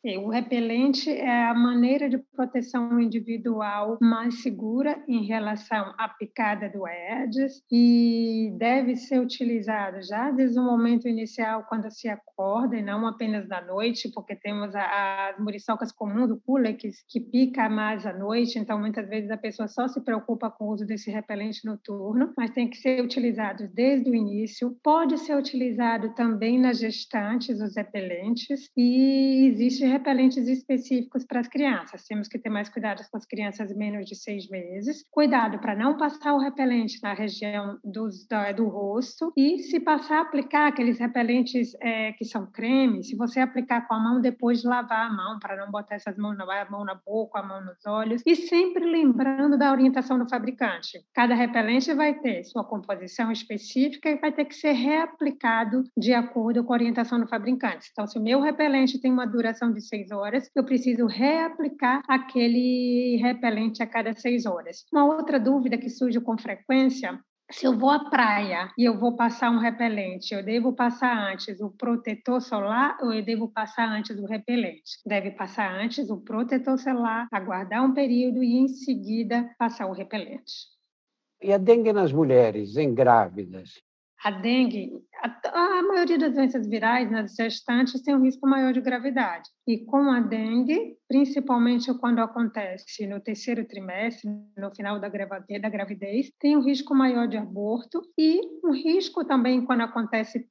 O 0.04 0.30
repelente 0.30 1.08
é 1.08 1.44
a 1.44 1.54
maneira 1.54 2.08
de 2.08 2.18
proteção 2.18 3.00
individual 3.00 3.98
mais 4.00 4.42
segura 4.42 5.00
em 5.06 5.24
relação 5.24 5.94
à 5.96 6.08
picada 6.08 6.68
do 6.68 6.84
Aedes 6.84 7.62
e 7.70 8.52
deve 8.58 8.96
ser 8.96 9.20
utilizado 9.20 10.02
já 10.02 10.32
desde 10.32 10.58
o 10.58 10.64
momento 10.64 11.06
inicial, 11.06 11.64
quando 11.68 11.88
se 11.88 12.08
acorda, 12.08 12.76
e 12.76 12.82
não 12.82 13.06
apenas 13.06 13.46
na 13.46 13.60
noite, 13.60 14.10
porque 14.12 14.34
temos 14.34 14.74
as 14.74 15.38
muriçocas 15.38 15.92
comuns 15.92 16.30
do 16.30 16.40
Culex, 16.40 17.04
que 17.08 17.20
pica 17.20 17.68
mais 17.68 18.04
à 18.04 18.12
noite, 18.12 18.58
então 18.58 18.80
muitas 18.80 19.08
vezes 19.08 19.30
a 19.30 19.36
pessoa 19.36 19.68
só 19.68 19.86
se 19.86 20.00
preocupa 20.00 20.50
com 20.50 20.64
o 20.64 20.72
uso 20.72 20.84
desse 20.84 21.12
repelente 21.12 21.64
noturno, 21.64 22.32
mas 22.36 22.50
tem 22.50 22.68
que 22.68 22.76
ser 22.76 23.04
utilizado 23.04 23.68
desde 23.72 24.10
o 24.10 24.14
início. 24.16 24.76
Pode 24.82 25.16
ser 25.18 25.36
utilizado 25.36 26.12
também 26.14 26.58
nas 26.58 26.80
gestantes, 26.80 27.60
os 27.60 27.76
repelentes, 27.76 28.68
e 28.76 29.46
existe 29.46 29.91
repelentes 29.92 30.48
específicos 30.48 31.24
para 31.24 31.40
as 31.40 31.48
crianças. 31.48 32.06
Temos 32.06 32.28
que 32.28 32.38
ter 32.38 32.50
mais 32.50 32.68
cuidado 32.68 33.02
com 33.10 33.16
as 33.16 33.26
crianças 33.26 33.74
menos 33.76 34.06
de 34.06 34.16
seis 34.16 34.48
meses. 34.48 35.04
Cuidado 35.10 35.58
para 35.58 35.76
não 35.76 35.96
passar 35.96 36.34
o 36.34 36.38
repelente 36.38 36.98
na 37.02 37.12
região 37.12 37.78
dos, 37.84 38.26
do, 38.26 38.56
do 38.56 38.68
rosto 38.68 39.32
e 39.36 39.58
se 39.58 39.78
passar 39.80 40.22
aplicar 40.22 40.68
aqueles 40.68 40.98
repelentes 40.98 41.74
é, 41.80 42.12
que 42.12 42.24
são 42.24 42.46
creme, 42.46 43.04
se 43.04 43.16
você 43.16 43.40
aplicar 43.40 43.86
com 43.86 43.94
a 43.94 44.00
mão 44.00 44.20
depois 44.20 44.60
de 44.60 44.66
lavar 44.66 45.06
a 45.06 45.12
mão 45.12 45.38
para 45.38 45.56
não 45.56 45.70
botar 45.70 45.96
essas 45.96 46.16
mãos 46.16 46.36
na 46.36 46.52
a 46.52 46.70
mão 46.70 46.84
na 46.84 46.94
boca, 46.94 47.38
a 47.38 47.42
mão 47.42 47.64
nos 47.64 47.84
olhos 47.86 48.22
e 48.26 48.36
sempre 48.36 48.84
lembrando 48.84 49.58
da 49.58 49.72
orientação 49.72 50.18
do 50.18 50.28
fabricante. 50.28 51.04
Cada 51.14 51.34
repelente 51.34 51.92
vai 51.94 52.14
ter 52.14 52.44
sua 52.44 52.64
composição 52.64 53.32
específica 53.32 54.10
e 54.10 54.16
vai 54.16 54.32
ter 54.32 54.44
que 54.44 54.54
ser 54.54 54.72
reaplicado 54.72 55.84
de 55.96 56.12
acordo 56.12 56.62
com 56.64 56.72
a 56.72 56.76
orientação 56.76 57.20
do 57.20 57.26
fabricante. 57.26 57.88
Então, 57.90 58.06
se 58.06 58.18
o 58.18 58.22
meu 58.22 58.40
repelente 58.40 59.00
tem 59.00 59.12
uma 59.12 59.26
duração 59.26 59.72
de 59.72 59.80
seis 59.88 60.10
horas, 60.10 60.50
eu 60.54 60.64
preciso 60.64 61.06
reaplicar 61.06 62.02
aquele 62.08 63.16
repelente 63.22 63.82
a 63.82 63.86
cada 63.86 64.14
seis 64.14 64.46
horas. 64.46 64.84
Uma 64.92 65.04
outra 65.04 65.38
dúvida 65.38 65.78
que 65.78 65.88
surge 65.88 66.20
com 66.20 66.36
frequência 66.38 67.18
se 67.52 67.66
eu 67.66 67.78
vou 67.78 67.90
à 67.90 68.08
praia 68.08 68.72
e 68.78 68.84
eu 68.84 68.98
vou 68.98 69.14
passar 69.14 69.50
um 69.50 69.58
repelente, 69.58 70.32
eu 70.32 70.42
devo 70.42 70.72
passar 70.72 71.14
antes 71.30 71.60
o 71.60 71.70
protetor 71.70 72.40
solar 72.40 72.96
ou 73.02 73.12
eu 73.12 73.22
devo 73.22 73.46
passar 73.46 73.88
antes 73.90 74.18
o 74.18 74.24
repelente? 74.24 74.98
Deve 75.04 75.32
passar 75.32 75.70
antes 75.70 76.08
o 76.08 76.18
protetor 76.18 76.78
solar, 76.78 77.28
aguardar 77.30 77.84
um 77.84 77.92
período 77.92 78.42
e 78.42 78.54
em 78.56 78.68
seguida 78.68 79.54
passar 79.58 79.86
o 79.86 79.92
repelente. 79.92 80.52
E 81.42 81.52
a 81.52 81.58
dengue 81.58 81.92
nas 81.92 82.10
mulheres, 82.10 82.76
em 82.78 82.94
grávidas? 82.94 83.82
A 84.24 84.30
dengue, 84.30 84.92
a, 85.20 85.78
a, 85.78 85.82
maioria 85.82 86.16
das 86.16 86.32
doenças 86.34 86.68
virais 86.68 87.10
nas 87.10 87.34
gestantes 87.34 88.00
tem 88.02 88.14
um 88.14 88.22
risco 88.22 88.46
maior 88.46 88.72
de 88.72 88.80
gravidade. 88.80 89.50
E 89.66 89.84
com 89.84 90.12
a 90.12 90.20
dengue, 90.20 90.96
principalmente 91.08 91.92
quando 91.98 92.20
acontece 92.20 93.06
no 93.06 93.20
terceiro 93.20 93.66
trimestre, 93.66 94.30
no 94.56 94.72
final 94.74 95.00
da 95.00 95.08
gravidez, 95.08 96.30
tem 96.38 96.56
um 96.56 96.62
risco 96.62 96.94
maior 96.94 97.26
de 97.26 97.36
aborto 97.36 98.00
e 98.16 98.40
um 98.64 98.72
risco 98.72 99.24
também 99.24 99.64
quando 99.64 99.80
acontece 99.80 100.48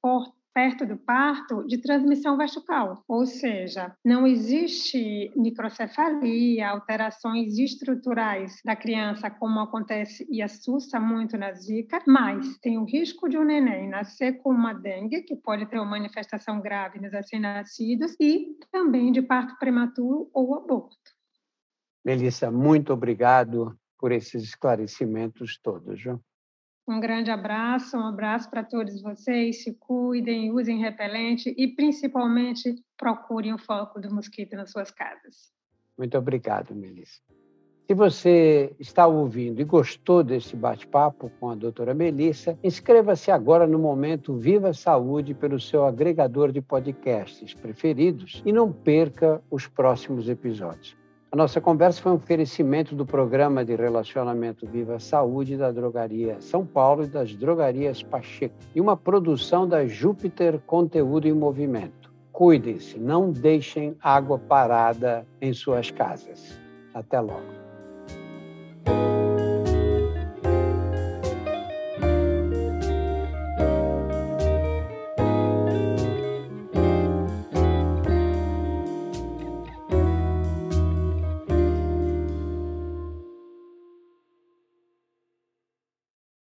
perto 0.53 0.85
do 0.85 0.97
parto 0.97 1.65
de 1.65 1.77
transmissão 1.79 2.37
vertical, 2.37 3.03
ou 3.07 3.25
seja, 3.25 3.95
não 4.03 4.27
existe 4.27 5.31
microcefalia, 5.35 6.69
alterações 6.69 7.57
estruturais 7.57 8.59
da 8.65 8.75
criança, 8.75 9.29
como 9.29 9.59
acontece 9.59 10.27
e 10.29 10.41
assusta 10.41 10.99
muito 10.99 11.37
na 11.37 11.53
zika, 11.53 12.01
mas 12.07 12.57
tem 12.59 12.77
o 12.77 12.85
risco 12.85 13.29
de 13.29 13.37
um 13.37 13.43
neném 13.43 13.89
nascer 13.89 14.33
com 14.41 14.51
uma 14.51 14.73
dengue, 14.73 15.23
que 15.23 15.35
pode 15.35 15.65
ter 15.67 15.77
uma 15.77 15.91
manifestação 15.91 16.61
grave 16.61 16.99
nos 16.99 17.11
recém-nascidos, 17.11 18.15
e 18.19 18.57
também 18.71 19.11
de 19.11 19.21
parto 19.21 19.57
prematuro 19.57 20.29
ou 20.33 20.55
aborto. 20.55 20.97
Melissa, 22.03 22.49
muito 22.49 22.91
obrigado 22.91 23.77
por 23.97 24.11
esses 24.11 24.43
esclarecimentos 24.43 25.59
todos. 25.61 26.01
Viu? 26.01 26.19
Um 26.87 26.99
grande 26.99 27.29
abraço, 27.29 27.95
um 27.95 28.05
abraço 28.05 28.49
para 28.49 28.63
todos 28.63 29.01
vocês. 29.01 29.63
Se 29.63 29.73
cuidem, 29.73 30.51
usem 30.51 30.79
repelente 30.79 31.53
e, 31.57 31.67
principalmente, 31.67 32.75
procurem 32.97 33.53
o 33.53 33.57
foco 33.57 33.99
do 33.99 34.13
mosquito 34.13 34.55
nas 34.55 34.71
suas 34.71 34.91
casas. 34.91 35.51
Muito 35.97 36.17
obrigado, 36.17 36.75
Melissa. 36.75 37.21
Se 37.87 37.93
você 37.93 38.73
está 38.79 39.05
ouvindo 39.05 39.59
e 39.59 39.65
gostou 39.65 40.23
desse 40.23 40.55
bate-papo 40.55 41.29
com 41.39 41.49
a 41.49 41.55
doutora 41.55 41.93
Melissa, 41.93 42.57
inscreva-se 42.63 43.29
agora 43.29 43.67
no 43.67 43.77
Momento 43.77 44.37
Viva 44.37 44.73
Saúde 44.73 45.33
pelo 45.33 45.59
seu 45.59 45.85
agregador 45.85 46.53
de 46.53 46.61
podcasts 46.61 47.53
preferidos 47.53 48.41
e 48.45 48.53
não 48.53 48.71
perca 48.71 49.41
os 49.51 49.67
próximos 49.67 50.29
episódios. 50.29 51.00
A 51.31 51.35
nossa 51.37 51.61
conversa 51.61 52.01
foi 52.01 52.11
um 52.11 52.15
oferecimento 52.15 52.93
do 52.93 53.05
programa 53.05 53.63
de 53.63 53.73
relacionamento 53.73 54.67
Viva 54.67 54.99
Saúde 54.99 55.55
da 55.55 55.71
Drogaria 55.71 56.35
São 56.41 56.65
Paulo 56.65 57.05
e 57.05 57.07
das 57.07 57.33
Drogarias 57.33 58.03
Pacheco 58.03 58.53
e 58.75 58.81
uma 58.81 58.97
produção 58.97 59.65
da 59.65 59.87
Júpiter 59.87 60.59
Conteúdo 60.67 61.29
em 61.29 61.33
Movimento. 61.33 62.11
Cuidem-se, 62.33 62.99
não 62.99 63.31
deixem 63.31 63.95
água 64.01 64.37
parada 64.37 65.25
em 65.39 65.53
suas 65.53 65.89
casas. 65.89 66.59
Até 66.93 67.21
logo. 67.21 67.61